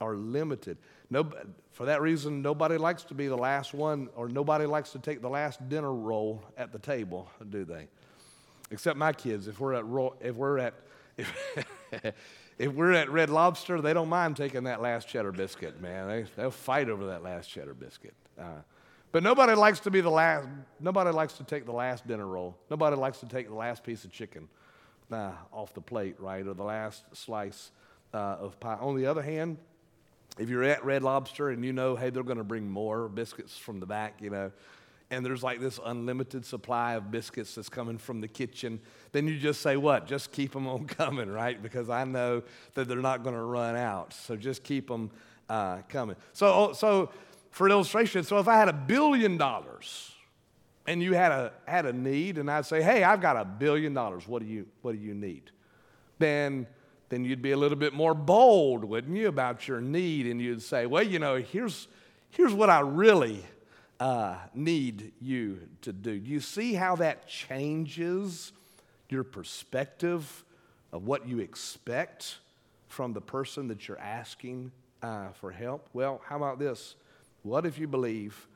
are 0.00 0.16
limited. 0.16 0.76
No, 1.08 1.30
for 1.70 1.86
that 1.86 2.02
reason, 2.02 2.42
nobody 2.42 2.76
likes 2.76 3.04
to 3.04 3.14
be 3.14 3.28
the 3.28 3.36
last 3.36 3.74
one 3.74 4.08
or 4.16 4.28
nobody 4.28 4.66
likes 4.66 4.90
to 4.90 4.98
take 4.98 5.22
the 5.22 5.30
last 5.30 5.68
dinner 5.68 5.92
roll 5.92 6.42
at 6.56 6.72
the 6.72 6.80
table, 6.80 7.30
do 7.48 7.64
they? 7.64 7.86
except 8.70 8.98
my 8.98 9.12
kids. 9.12 9.48
If 9.48 9.60
we're 9.60 9.74
at, 9.74 9.84
if 10.20 10.36
we're 10.36 10.58
at, 10.58 10.74
if, 11.16 11.65
if 12.58 12.72
we're 12.72 12.92
at 12.92 13.10
Red 13.10 13.30
Lobster, 13.30 13.80
they 13.80 13.92
don't 13.92 14.08
mind 14.08 14.36
taking 14.36 14.64
that 14.64 14.80
last 14.80 15.08
cheddar 15.08 15.32
biscuit, 15.32 15.80
man. 15.80 16.08
They, 16.08 16.24
they'll 16.36 16.50
fight 16.50 16.88
over 16.88 17.06
that 17.06 17.22
last 17.22 17.48
cheddar 17.48 17.74
biscuit. 17.74 18.14
Uh, 18.38 18.62
but 19.12 19.22
nobody 19.22 19.54
likes 19.54 19.80
to 19.80 19.90
be 19.90 20.00
the 20.00 20.10
last, 20.10 20.48
nobody 20.80 21.10
likes 21.10 21.34
to 21.34 21.44
take 21.44 21.64
the 21.64 21.72
last 21.72 22.06
dinner 22.06 22.26
roll. 22.26 22.56
Nobody 22.70 22.96
likes 22.96 23.18
to 23.20 23.26
take 23.26 23.48
the 23.48 23.54
last 23.54 23.82
piece 23.82 24.04
of 24.04 24.10
chicken 24.10 24.48
uh, 25.10 25.32
off 25.52 25.72
the 25.74 25.80
plate, 25.80 26.16
right? 26.20 26.46
Or 26.46 26.54
the 26.54 26.64
last 26.64 27.04
slice 27.12 27.70
uh, 28.12 28.36
of 28.40 28.58
pie. 28.60 28.76
On 28.80 28.96
the 28.96 29.06
other 29.06 29.22
hand, 29.22 29.58
if 30.38 30.50
you're 30.50 30.64
at 30.64 30.84
Red 30.84 31.02
Lobster 31.02 31.50
and 31.50 31.64
you 31.64 31.72
know, 31.72 31.96
hey, 31.96 32.10
they're 32.10 32.22
going 32.22 32.38
to 32.38 32.44
bring 32.44 32.68
more 32.68 33.08
biscuits 33.08 33.56
from 33.56 33.80
the 33.80 33.86
back, 33.86 34.20
you 34.20 34.30
know, 34.30 34.52
and 35.10 35.24
there's 35.24 35.42
like 35.42 35.60
this 35.60 35.78
unlimited 35.84 36.44
supply 36.44 36.94
of 36.94 37.10
biscuits 37.10 37.54
that's 37.54 37.68
coming 37.68 37.96
from 37.96 38.20
the 38.20 38.28
kitchen, 38.28 38.80
then 39.12 39.28
you 39.28 39.38
just 39.38 39.60
say, 39.60 39.76
What? 39.76 40.06
Just 40.06 40.32
keep 40.32 40.52
them 40.52 40.66
on 40.66 40.86
coming, 40.86 41.30
right? 41.30 41.62
Because 41.62 41.88
I 41.88 42.04
know 42.04 42.42
that 42.74 42.88
they're 42.88 42.96
not 42.96 43.22
going 43.22 43.34
to 43.34 43.42
run 43.42 43.76
out. 43.76 44.12
So 44.12 44.36
just 44.36 44.64
keep 44.64 44.88
them 44.88 45.10
uh, 45.48 45.78
coming. 45.88 46.16
So, 46.32 46.46
oh, 46.46 46.72
so, 46.72 47.10
for 47.50 47.68
illustration, 47.68 48.24
so 48.24 48.38
if 48.38 48.48
I 48.48 48.56
had 48.56 48.68
a 48.68 48.72
billion 48.72 49.38
dollars 49.38 50.12
and 50.86 51.02
you 51.02 51.14
had 51.14 51.32
a, 51.32 51.52
had 51.66 51.86
a 51.86 51.92
need, 51.92 52.38
and 52.38 52.50
I'd 52.50 52.66
say, 52.66 52.82
Hey, 52.82 53.04
I've 53.04 53.20
got 53.20 53.36
a 53.36 53.44
billion 53.44 53.94
dollars, 53.94 54.26
what 54.26 54.42
do 54.42 54.48
you, 54.48 54.66
what 54.82 54.92
do 54.92 54.98
you 54.98 55.14
need? 55.14 55.52
Then, 56.18 56.66
then 57.10 57.24
you'd 57.24 57.42
be 57.42 57.52
a 57.52 57.56
little 57.56 57.78
bit 57.78 57.92
more 57.92 58.14
bold, 58.14 58.84
wouldn't 58.84 59.16
you, 59.16 59.28
about 59.28 59.68
your 59.68 59.80
need? 59.80 60.26
And 60.26 60.40
you'd 60.40 60.62
say, 60.62 60.86
Well, 60.86 61.04
you 61.04 61.20
know, 61.20 61.36
here's, 61.36 61.86
here's 62.30 62.52
what 62.52 62.70
I 62.70 62.80
really 62.80 63.44
uh, 64.00 64.36
need 64.54 65.12
you 65.20 65.60
to 65.82 65.92
do. 65.92 66.18
Do 66.18 66.30
you 66.30 66.40
see 66.40 66.74
how 66.74 66.96
that 66.96 67.26
changes 67.26 68.52
your 69.08 69.24
perspective 69.24 70.44
of 70.92 71.06
what 71.06 71.26
you 71.26 71.40
expect 71.40 72.38
from 72.88 73.12
the 73.12 73.20
person 73.20 73.68
that 73.68 73.88
you're 73.88 73.98
asking 73.98 74.72
uh, 75.02 75.28
for 75.40 75.50
help? 75.50 75.88
Well, 75.92 76.20
how 76.26 76.36
about 76.36 76.58
this? 76.58 76.94
What 77.42 77.64
if 77.66 77.78
you 77.78 77.86
believe 77.86 78.46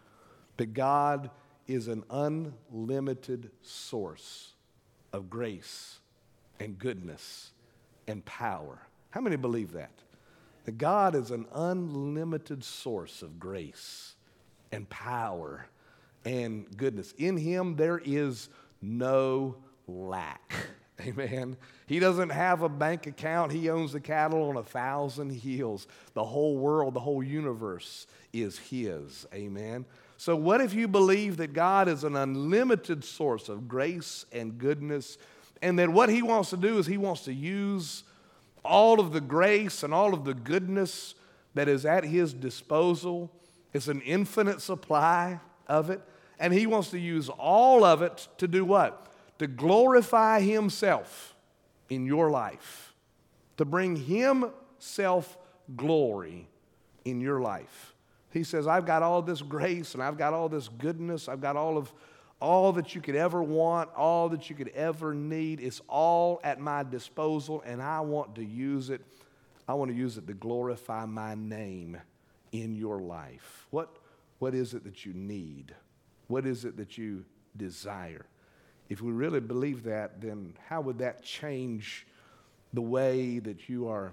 that 0.57 0.75
God 0.75 1.31
is 1.67 1.89
an 1.89 2.05
unlimited 2.11 3.51
source 3.63 4.53
of 5.13 5.31
grace 5.31 5.99
and 6.59 6.79
goodness 6.79 7.53
and 8.07 8.25
power? 8.25 8.79
How 9.11 9.21
many 9.21 9.37
believe 9.37 9.73
that? 9.73 9.93
That 10.65 10.79
God 10.79 11.15
is 11.15 11.31
an 11.31 11.47
unlimited 11.53 12.63
source 12.63 13.23
of 13.23 13.41
grace 13.41 14.15
and 14.73 14.89
power 14.89 15.67
and 16.25 16.67
goodness. 16.77 17.13
In 17.19 17.37
him, 17.37 17.77
there 17.77 18.01
is 18.05 18.49
no 18.83 19.57
lack. 19.87 20.55
Amen. 21.01 21.57
He 21.87 21.99
doesn't 21.99 22.31
have 22.31 22.63
a 22.63 22.69
bank 22.69 23.07
account. 23.07 23.53
He 23.53 23.71
owns 23.71 23.93
the 23.93 24.01
cattle 24.01 24.49
on 24.49 24.57
a 24.57 24.63
thousand 24.63 25.31
hills. 25.31 25.87
The 26.15 26.25
whole 26.25 26.57
world, 26.57 26.95
the 26.95 27.01
whole 27.01 27.23
universe 27.23 28.07
is 28.33 28.59
His. 28.59 29.27
Amen. 29.33 29.87
So, 30.19 30.37
what 30.37 30.61
if 30.61 30.75
you 30.75 30.87
believe 30.87 31.39
that 31.39 31.55
God 31.55 31.89
is 31.89 32.05
an 32.05 32.17
unlimited 32.17 33.03
source 33.03 33.49
of 33.49 33.67
grace 33.67 34.27
and 34.31 34.59
goodness, 34.59 35.17
and 35.63 35.79
that 35.79 35.89
what 35.89 36.11
He 36.11 36.23
wants 36.23 36.51
to 36.51 36.57
do 36.59 36.79
is 36.79 36.87
He 36.87 36.99
wants 36.99 37.23
to 37.23 37.33
use 37.33 38.05
all 38.63 39.01
of 39.01 39.13
the 39.13 39.21
grace 39.21 39.83
and 39.83 39.95
all 39.95 40.13
of 40.13 40.25
the 40.25 40.35
goodness 40.35 41.15
that 41.55 41.69
is 41.69 41.87
at 41.87 42.05
His 42.05 42.35
disposal 42.35 43.33
it's 43.73 43.89
an 43.89 44.01
infinite 44.03 44.61
supply 44.61 45.41
of 45.67 45.91
it. 45.91 46.01
And 46.39 46.53
he 46.53 46.67
wants 46.67 46.91
to 46.91 46.99
use 46.99 47.29
all 47.29 47.85
of 47.85 48.03
it 48.03 48.29
to 48.39 48.49
do 48.49 48.65
what? 48.65 49.07
To 49.39 49.47
glorify 49.47 50.41
himself 50.41 51.37
in 51.89 52.07
your 52.07 52.31
life, 52.31 52.95
to 53.59 53.65
bring 53.65 53.97
himself 53.97 55.37
glory 55.77 56.49
in 57.05 57.21
your 57.21 57.41
life. 57.41 57.95
He 58.31 58.45
says, 58.45 58.67
I've 58.67 58.87
got 58.87 59.03
all 59.03 59.23
this 59.23 59.43
grace 59.43 59.95
and 59.95 60.03
I've 60.03 60.17
got 60.17 60.33
all 60.33 60.49
this 60.49 60.69
goodness. 60.69 61.29
I've 61.29 61.41
got 61.41 61.57
all 61.57 61.77
of 61.77 61.93
all 62.41 62.73
that 62.73 62.95
you 62.95 63.01
could 63.01 63.17
ever 63.17 63.43
want, 63.43 63.91
all 63.95 64.31
that 64.31 64.49
you 64.49 64.57
could 64.57 64.69
ever 64.69 65.13
need. 65.15 65.61
It's 65.61 65.83
all 65.89 66.41
at 66.43 66.59
my 66.59 66.83
disposal, 66.83 67.63
and 67.67 67.83
I 67.83 68.01
want 68.01 68.37
to 68.37 68.45
use 68.45 68.89
it. 68.89 69.03
I 69.69 69.75
want 69.75 69.91
to 69.91 69.97
use 69.97 70.17
it 70.17 70.27
to 70.27 70.33
glorify 70.33 71.05
my 71.05 71.35
name 71.35 72.01
in 72.53 72.75
your 72.75 72.99
life? 73.01 73.67
What, 73.71 73.97
what 74.39 74.55
is 74.55 74.75
it 74.75 74.85
that 74.85 75.05
you 75.05 75.13
need? 75.13 75.75
What 76.29 76.47
is 76.47 76.65
it 76.65 76.77
that 76.77 76.99
you 76.99 77.25
desire? 77.57 78.27
If 78.89 79.01
we 79.01 79.13
really 79.13 79.41
believe 79.41 79.85
that, 79.85 80.21
then 80.21 80.55
how 80.69 80.81
would 80.81 80.99
that 80.99 81.23
change 81.23 82.07
the 82.73 82.81
way 82.81 83.39
that 83.39 83.69
you 83.69 83.89
are, 83.89 84.13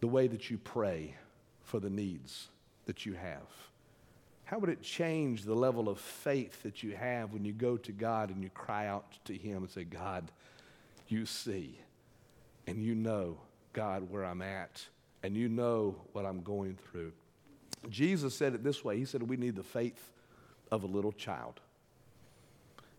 the 0.00 0.06
way 0.06 0.26
that 0.26 0.50
you 0.50 0.58
pray 0.58 1.14
for 1.62 1.80
the 1.80 1.90
needs 1.90 2.48
that 2.86 3.06
you 3.06 3.14
have? 3.14 3.48
How 4.44 4.58
would 4.58 4.68
it 4.68 4.82
change 4.82 5.44
the 5.44 5.54
level 5.54 5.88
of 5.88 5.98
faith 5.98 6.62
that 6.64 6.82
you 6.82 6.94
have 6.94 7.32
when 7.32 7.44
you 7.44 7.52
go 7.52 7.78
to 7.78 7.92
God 7.92 8.30
and 8.30 8.42
you 8.42 8.50
cry 8.50 8.86
out 8.86 9.18
to 9.24 9.34
Him 9.34 9.62
and 9.62 9.70
say, 9.70 9.84
God, 9.84 10.30
you 11.08 11.24
see, 11.24 11.78
and 12.66 12.82
you 12.82 12.94
know, 12.94 13.38
God, 13.72 14.10
where 14.10 14.24
I'm 14.24 14.42
at, 14.42 14.84
and 15.22 15.34
you 15.34 15.48
know 15.48 15.96
what 16.12 16.26
I'm 16.26 16.42
going 16.42 16.76
through. 16.90 17.12
Jesus 17.90 18.34
said 18.34 18.54
it 18.54 18.62
this 18.62 18.84
way 18.84 18.98
He 18.98 19.04
said, 19.04 19.22
We 19.22 19.36
need 19.36 19.56
the 19.56 19.62
faith 19.62 20.10
of 20.70 20.84
a 20.84 20.86
little 20.86 21.12
child. 21.12 21.60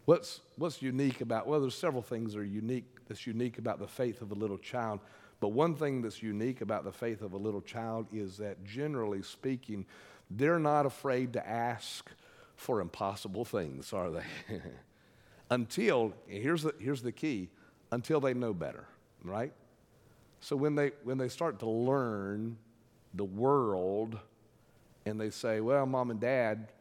What's, 0.05 0.41
what's 0.57 0.81
unique 0.81 1.21
about, 1.21 1.47
well, 1.47 1.59
there's 1.59 1.75
several 1.75 2.03
things 2.03 2.33
that 2.33 2.39
are 2.39 2.43
unique, 2.43 2.86
that's 3.07 3.25
unique 3.25 3.57
about 3.57 3.79
the 3.79 3.88
faith 3.88 4.21
of 4.21 4.31
a 4.31 4.36
little 4.36 4.59
child. 4.59 4.99
But 5.39 5.49
one 5.49 5.75
thing 5.75 6.01
that's 6.01 6.21
unique 6.21 6.61
about 6.61 6.83
the 6.83 6.91
faith 6.91 7.21
of 7.21 7.33
a 7.33 7.38
little 7.38 7.61
child 7.61 8.07
is 8.13 8.38
that 8.38 8.63
generally 8.63 9.23
speaking, 9.23 9.86
they're 10.29 10.59
not 10.59 10.86
afraid 10.86 11.33
to 11.33 11.47
ask 11.47 12.11
for 12.55 12.81
impossible 12.81 13.45
things, 13.45 13.93
are 13.93 14.11
they? 14.11 14.23
until, 15.49 16.13
here's 16.27 16.63
the, 16.63 16.73
here's 16.79 17.01
the 17.01 17.11
key, 17.11 17.49
until 17.91 18.19
they 18.19 18.33
know 18.33 18.53
better, 18.53 18.86
right? 19.23 19.53
So 20.39 20.55
when 20.55 20.75
they, 20.75 20.91
when 21.03 21.17
they 21.17 21.29
start 21.29 21.59
to 21.59 21.69
learn 21.69 22.57
the 23.13 23.25
world, 23.25 24.19
and 25.06 25.20
they 25.20 25.30
say, 25.30 25.62
well, 25.62 25.86
mom 25.86 26.12
and 26.12 26.20
dad, 26.20 26.72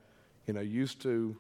you 0.47 0.55
know, 0.55 0.61
used 0.61 1.03
to, 1.03 1.37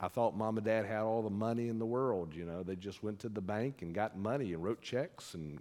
I 0.00 0.08
thought 0.08 0.36
mom 0.36 0.56
and 0.56 0.64
dad 0.64 0.86
had 0.86 1.02
all 1.02 1.22
the 1.22 1.30
money 1.30 1.68
in 1.68 1.78
the 1.78 1.86
world. 1.86 2.34
You 2.34 2.44
know, 2.44 2.62
they 2.62 2.76
just 2.76 3.02
went 3.02 3.18
to 3.20 3.28
the 3.28 3.40
bank 3.40 3.82
and 3.82 3.94
got 3.94 4.16
money 4.16 4.52
and 4.52 4.64
wrote 4.64 4.80
checks 4.80 5.34
and 5.34 5.58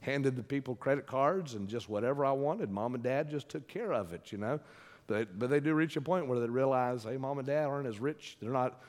handed 0.00 0.36
the 0.36 0.42
people 0.42 0.74
credit 0.74 1.06
cards 1.06 1.54
and 1.54 1.68
just 1.68 1.88
whatever 1.88 2.24
I 2.24 2.32
wanted. 2.32 2.70
Mom 2.70 2.94
and 2.94 3.02
dad 3.02 3.30
just 3.30 3.48
took 3.48 3.66
care 3.66 3.92
of 3.92 4.12
it, 4.12 4.32
you 4.32 4.38
know. 4.38 4.60
But, 5.06 5.38
but 5.38 5.50
they 5.50 5.60
do 5.60 5.74
reach 5.74 5.96
a 5.96 6.00
point 6.00 6.28
where 6.28 6.38
they 6.38 6.46
realize, 6.48 7.04
hey, 7.04 7.16
mom 7.16 7.38
and 7.38 7.46
dad 7.46 7.64
aren't 7.64 7.86
as 7.86 7.98
rich. 7.98 8.36
They're 8.40 8.52
not, 8.52 8.80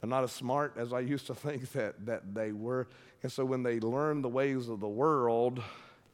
they're 0.00 0.10
not 0.10 0.24
as 0.24 0.32
smart 0.32 0.74
as 0.76 0.92
I 0.92 1.00
used 1.00 1.26
to 1.26 1.34
think 1.36 1.70
that, 1.72 2.06
that 2.06 2.34
they 2.34 2.52
were. 2.52 2.88
And 3.22 3.30
so 3.30 3.44
when 3.44 3.62
they 3.62 3.80
learn 3.80 4.22
the 4.22 4.28
ways 4.28 4.68
of 4.68 4.80
the 4.80 4.88
world 4.88 5.62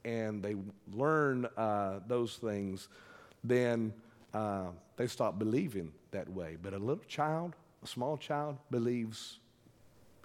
and 0.04 0.42
they 0.42 0.56
learn 0.92 1.46
uh, 1.56 2.00
those 2.06 2.36
things, 2.36 2.88
then 3.42 3.92
uh, 4.36 4.66
they 4.96 5.06
stop 5.06 5.38
believing 5.38 5.92
that 6.10 6.28
way. 6.28 6.58
But 6.62 6.74
a 6.74 6.78
little 6.78 7.02
child, 7.08 7.54
a 7.82 7.86
small 7.86 8.18
child, 8.18 8.58
believes 8.70 9.38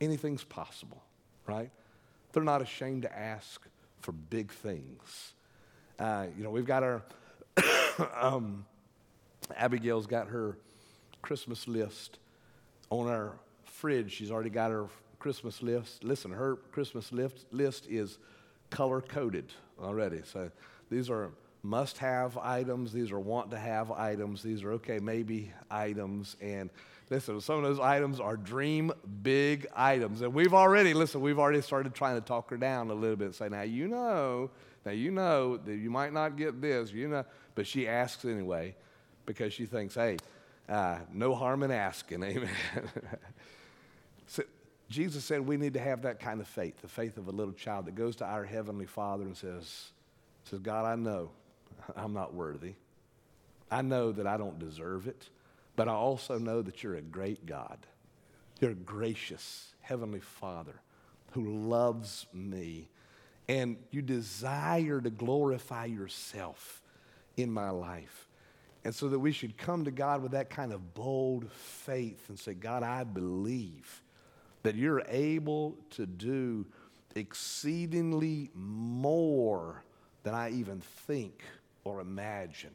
anything's 0.02 0.44
possible, 0.44 1.02
right? 1.48 1.72
They're 2.34 2.44
not 2.44 2.62
ashamed 2.62 3.04
to 3.04 3.18
ask 3.18 3.62
for 4.02 4.12
big 4.12 4.52
things. 4.52 5.34
Uh, 5.98 6.26
you 6.38 6.44
know, 6.44 6.50
we've 6.50 6.66
got 6.66 6.84
our, 6.84 7.02
um, 8.20 8.66
Abigail's 9.56 10.08
got 10.08 10.28
her 10.28 10.58
Christmas 11.22 11.66
list 11.66 12.20
on 12.90 13.08
our 13.08 13.38
fridge. 13.64 14.12
She's 14.12 14.32
already 14.32 14.50
got 14.50 14.72
her 14.72 14.88
Christmas 15.20 15.62
list. 15.62 16.04
Listen, 16.04 16.32
her 16.32 16.58
Christmas 16.74 17.14
list, 17.14 17.46
list 17.52 17.88
is 17.90 18.18
color 18.72 19.00
coded 19.00 19.54
already. 19.82 20.22
So 20.26 20.52
these 20.90 21.10
are 21.10 21.32
must 21.64 22.00
have 22.00 22.38
items, 22.38 22.92
these 22.92 23.12
are 23.12 23.20
want 23.20 23.52
to 23.52 23.60
have 23.60 23.92
items, 23.92 24.42
these 24.42 24.64
are 24.64 24.74
okay, 24.74 25.00
maybe 25.00 25.52
items. 25.70 26.36
And 26.42 26.70
listen, 27.10 27.40
some 27.42 27.58
of 27.58 27.64
those 27.64 27.80
items 27.80 28.20
are 28.20 28.36
dream 28.36 28.92
big 29.22 29.68
items. 29.76 30.22
And 30.22 30.34
we've 30.34 30.54
already, 30.54 30.94
listen, 30.94 31.22
we've 31.22 31.40
already 31.40 31.62
started 31.62 31.94
trying 31.94 32.16
to 32.16 32.22
talk 32.22 32.50
her 32.50 32.58
down 32.58 32.90
a 32.90 32.94
little 32.94 33.16
bit. 33.16 33.36
Say, 33.36 33.50
now 33.50 33.62
you 33.62 33.88
know, 33.88 34.50
now 34.86 34.92
you 34.92 35.12
know 35.12 35.58
that 35.58 35.76
you 35.76 35.92
might 35.92 36.14
not 36.14 36.36
get 36.36 36.62
this, 36.62 36.92
you 36.92 37.08
know, 37.08 37.26
but 37.54 37.68
she 37.68 37.88
asks 37.88 38.26
anyway 38.26 38.76
because 39.26 39.54
she 39.54 39.66
thinks, 39.66 39.94
hey, 39.96 40.18
uh, 40.68 40.98
no 41.14 41.36
harm 41.36 41.64
in 41.64 41.72
asking. 41.72 42.24
Amen. 42.24 42.50
Jesus 44.90 45.24
said 45.24 45.48
we 45.48 45.56
need 45.56 45.76
to 45.76 45.80
have 45.80 46.02
that 46.02 46.20
kind 46.20 46.42
of 46.42 46.48
faith, 46.48 46.82
the 46.82 46.88
faith 46.88 47.18
of 47.18 47.30
a 47.30 47.32
little 47.32 47.54
child 47.54 47.86
that 47.86 47.96
goes 47.96 48.18
to 48.18 48.26
our 48.26 48.44
Heavenly 48.44 48.86
Father 48.86 49.24
and 49.24 49.38
says, 49.38 49.92
says 50.44 50.60
God, 50.60 50.86
I 50.86 50.96
know 50.96 51.32
I'm 51.96 52.14
not 52.14 52.34
worthy. 52.34 52.74
I 53.70 53.82
know 53.82 54.12
that 54.12 54.28
I 54.28 54.38
don't 54.38 54.60
deserve 54.60 55.08
it, 55.08 55.30
but 55.76 55.88
I 55.88 55.94
also 55.94 56.38
know 56.38 56.62
that 56.62 56.84
you're 56.84 56.96
a 56.96 57.02
great 57.02 57.46
God. 57.46 57.78
You're 58.60 58.72
a 58.72 58.76
gracious 58.76 59.74
Heavenly 59.82 60.20
Father 60.20 60.82
who 61.32 61.68
loves 61.68 62.28
me, 62.34 62.90
and 63.48 63.78
you 63.90 64.02
desire 64.02 65.00
to 65.02 65.10
glorify 65.10 65.86
yourself 65.86 66.82
in 67.38 67.52
my 67.52 67.70
life. 67.70 68.28
And 68.84 68.94
so 68.94 69.10
that 69.10 69.20
we 69.20 69.32
should 69.32 69.58
come 69.58 69.86
to 69.86 69.92
God 69.92 70.22
with 70.22 70.32
that 70.32 70.50
kind 70.50 70.74
of 70.74 70.94
bold 70.94 71.52
faith 71.52 72.30
and 72.30 72.38
say, 72.38 72.54
God, 72.54 72.84
I 72.84 73.04
believe 73.04 74.04
that 74.64 74.76
you're 74.76 75.04
able 75.08 75.78
to 75.92 76.06
do 76.06 76.66
exceedingly 77.16 78.50
more 78.54 79.84
than 80.24 80.34
I 80.34 80.52
even 80.52 80.82
think 80.82 81.44
or 81.84 82.00
imagine. 82.00 82.72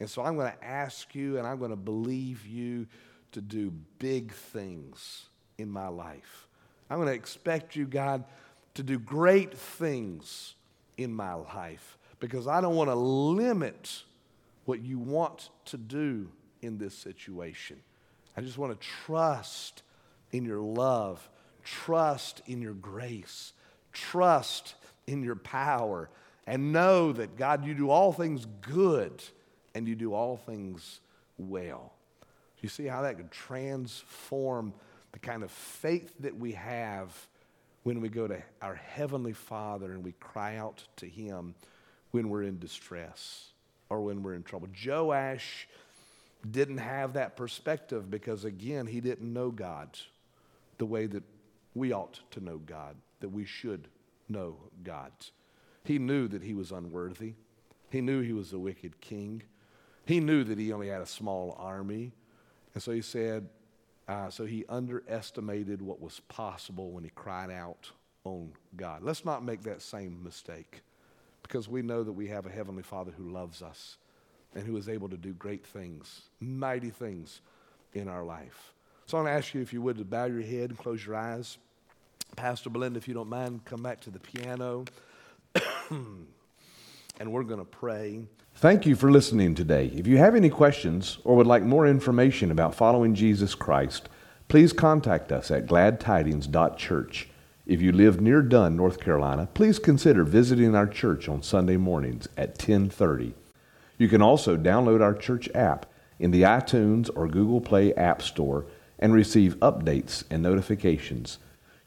And 0.00 0.08
so 0.08 0.22
I'm 0.22 0.36
going 0.36 0.52
to 0.52 0.64
ask 0.64 1.14
you 1.14 1.38
and 1.38 1.46
I'm 1.46 1.58
going 1.58 1.70
to 1.70 1.76
believe 1.76 2.46
you 2.46 2.86
to 3.32 3.40
do 3.40 3.72
big 3.98 4.32
things 4.32 5.26
in 5.58 5.70
my 5.70 5.88
life. 5.88 6.46
I'm 6.88 6.98
going 6.98 7.08
to 7.08 7.14
expect 7.14 7.76
you, 7.76 7.86
God, 7.86 8.24
to 8.74 8.82
do 8.82 8.98
great 8.98 9.56
things 9.56 10.54
in 10.96 11.12
my 11.12 11.34
life 11.34 11.98
because 12.20 12.46
I 12.46 12.60
don't 12.60 12.76
want 12.76 12.90
to 12.90 12.94
limit 12.94 14.02
what 14.64 14.82
you 14.82 14.98
want 14.98 15.50
to 15.66 15.76
do 15.76 16.28
in 16.62 16.78
this 16.78 16.94
situation. 16.94 17.80
I 18.36 18.42
just 18.42 18.58
want 18.58 18.78
to 18.78 18.86
trust 18.86 19.82
in 20.32 20.44
your 20.44 20.60
love, 20.60 21.28
trust 21.64 22.42
in 22.46 22.60
your 22.60 22.74
grace, 22.74 23.52
trust 23.92 24.74
in 25.06 25.22
your 25.22 25.36
power, 25.36 26.10
and 26.46 26.72
know 26.72 27.12
that, 27.12 27.36
God, 27.36 27.64
you 27.64 27.74
do 27.74 27.90
all 27.90 28.12
things 28.12 28.46
good 28.62 29.22
and 29.74 29.88
you 29.88 29.94
do 29.94 30.14
all 30.14 30.36
things 30.36 31.00
well. 31.38 31.92
You 32.60 32.68
see 32.68 32.86
how 32.86 33.02
that 33.02 33.16
could 33.16 33.30
transform 33.30 34.72
the 35.12 35.18
kind 35.18 35.42
of 35.42 35.50
faith 35.50 36.12
that 36.20 36.36
we 36.36 36.52
have 36.52 37.14
when 37.82 38.00
we 38.00 38.08
go 38.08 38.26
to 38.26 38.42
our 38.62 38.74
Heavenly 38.74 39.32
Father 39.32 39.92
and 39.92 40.04
we 40.04 40.12
cry 40.12 40.56
out 40.56 40.84
to 40.96 41.06
Him 41.06 41.54
when 42.10 42.28
we're 42.28 42.42
in 42.42 42.58
distress 42.58 43.50
or 43.88 44.00
when 44.00 44.22
we're 44.22 44.34
in 44.34 44.42
trouble. 44.42 44.68
Joash 44.84 45.68
didn't 46.50 46.78
have 46.78 47.14
that 47.14 47.36
perspective 47.36 48.10
because, 48.10 48.44
again, 48.44 48.86
he 48.86 49.00
didn't 49.00 49.32
know 49.32 49.50
God 49.50 49.98
the 50.78 50.86
way 50.86 51.06
that 51.06 51.22
we 51.74 51.92
ought 51.92 52.20
to 52.32 52.40
know 52.40 52.58
God, 52.58 52.96
that 53.20 53.28
we 53.28 53.44
should 53.44 53.88
know 54.28 54.56
God. 54.82 55.12
He 55.86 55.98
knew 55.98 56.28
that 56.28 56.42
he 56.42 56.52
was 56.52 56.72
unworthy. 56.72 57.34
He 57.90 58.00
knew 58.00 58.20
he 58.20 58.32
was 58.32 58.52
a 58.52 58.58
wicked 58.58 59.00
king. 59.00 59.42
He 60.04 60.20
knew 60.20 60.44
that 60.44 60.58
he 60.58 60.72
only 60.72 60.88
had 60.88 61.00
a 61.00 61.06
small 61.06 61.56
army. 61.58 62.12
And 62.74 62.82
so 62.82 62.92
he 62.92 63.02
said, 63.02 63.48
uh, 64.08 64.30
so 64.30 64.44
he 64.44 64.64
underestimated 64.68 65.80
what 65.80 66.00
was 66.00 66.20
possible 66.28 66.90
when 66.90 67.04
he 67.04 67.10
cried 67.10 67.50
out 67.50 67.90
on 68.24 68.52
God. 68.76 69.02
Let's 69.02 69.24
not 69.24 69.44
make 69.44 69.62
that 69.62 69.82
same 69.82 70.22
mistake 70.22 70.82
because 71.42 71.68
we 71.68 71.82
know 71.82 72.02
that 72.02 72.12
we 72.12 72.26
have 72.28 72.46
a 72.46 72.50
Heavenly 72.50 72.82
Father 72.82 73.12
who 73.16 73.30
loves 73.30 73.62
us 73.62 73.98
and 74.54 74.66
who 74.66 74.76
is 74.76 74.88
able 74.88 75.08
to 75.08 75.16
do 75.16 75.32
great 75.32 75.64
things, 75.64 76.22
mighty 76.40 76.90
things 76.90 77.40
in 77.94 78.08
our 78.08 78.24
life. 78.24 78.72
So 79.06 79.18
I 79.18 79.20
want 79.22 79.32
to 79.32 79.38
ask 79.38 79.54
you, 79.54 79.60
if 79.60 79.72
you 79.72 79.80
would, 79.82 79.98
to 79.98 80.04
bow 80.04 80.24
your 80.24 80.42
head 80.42 80.70
and 80.70 80.78
close 80.78 81.06
your 81.06 81.14
eyes. 81.14 81.58
Pastor 82.34 82.70
Belinda, 82.70 82.98
if 82.98 83.06
you 83.06 83.14
don't 83.14 83.28
mind, 83.28 83.64
come 83.64 83.82
back 83.82 84.00
to 84.00 84.10
the 84.10 84.18
piano. 84.18 84.84
and 87.20 87.32
we're 87.32 87.44
going 87.44 87.58
to 87.58 87.64
pray. 87.64 88.26
Thank 88.56 88.86
you 88.86 88.96
for 88.96 89.10
listening 89.10 89.54
today. 89.54 89.92
If 89.94 90.06
you 90.06 90.16
have 90.16 90.34
any 90.34 90.50
questions 90.50 91.18
or 91.24 91.36
would 91.36 91.46
like 91.46 91.62
more 91.62 91.86
information 91.86 92.50
about 92.50 92.74
following 92.74 93.14
Jesus 93.14 93.54
Christ, 93.54 94.08
please 94.48 94.72
contact 94.72 95.30
us 95.30 95.50
at 95.50 95.66
gladtidings.church. 95.66 97.28
If 97.66 97.82
you 97.82 97.92
live 97.92 98.20
near 98.20 98.42
Dunn, 98.42 98.76
North 98.76 99.00
Carolina, 99.00 99.48
please 99.52 99.78
consider 99.78 100.24
visiting 100.24 100.74
our 100.74 100.86
church 100.86 101.28
on 101.28 101.42
Sunday 101.42 101.76
mornings 101.76 102.28
at 102.36 102.50
1030. 102.50 103.34
You 103.98 104.08
can 104.08 104.22
also 104.22 104.56
download 104.56 105.02
our 105.02 105.14
church 105.14 105.48
app 105.54 105.86
in 106.18 106.30
the 106.30 106.42
iTunes 106.42 107.10
or 107.14 107.28
Google 107.28 107.60
Play 107.60 107.92
App 107.94 108.22
Store 108.22 108.66
and 108.98 109.12
receive 109.12 109.56
updates 109.56 110.24
and 110.30 110.42
notifications. 110.42 111.38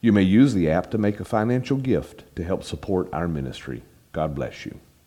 You 0.02 0.14
may 0.14 0.22
use 0.22 0.54
the 0.54 0.70
app 0.70 0.92
to 0.92 0.98
make 0.98 1.20
a 1.20 1.26
financial 1.26 1.78
gift 1.78 2.36
to 2.36 2.44
help 2.44 2.64
support 2.64 3.10
our 3.12 3.28
ministry. 3.28 3.84
God 4.12 4.36
bless 4.36 4.66
you. 4.66 4.80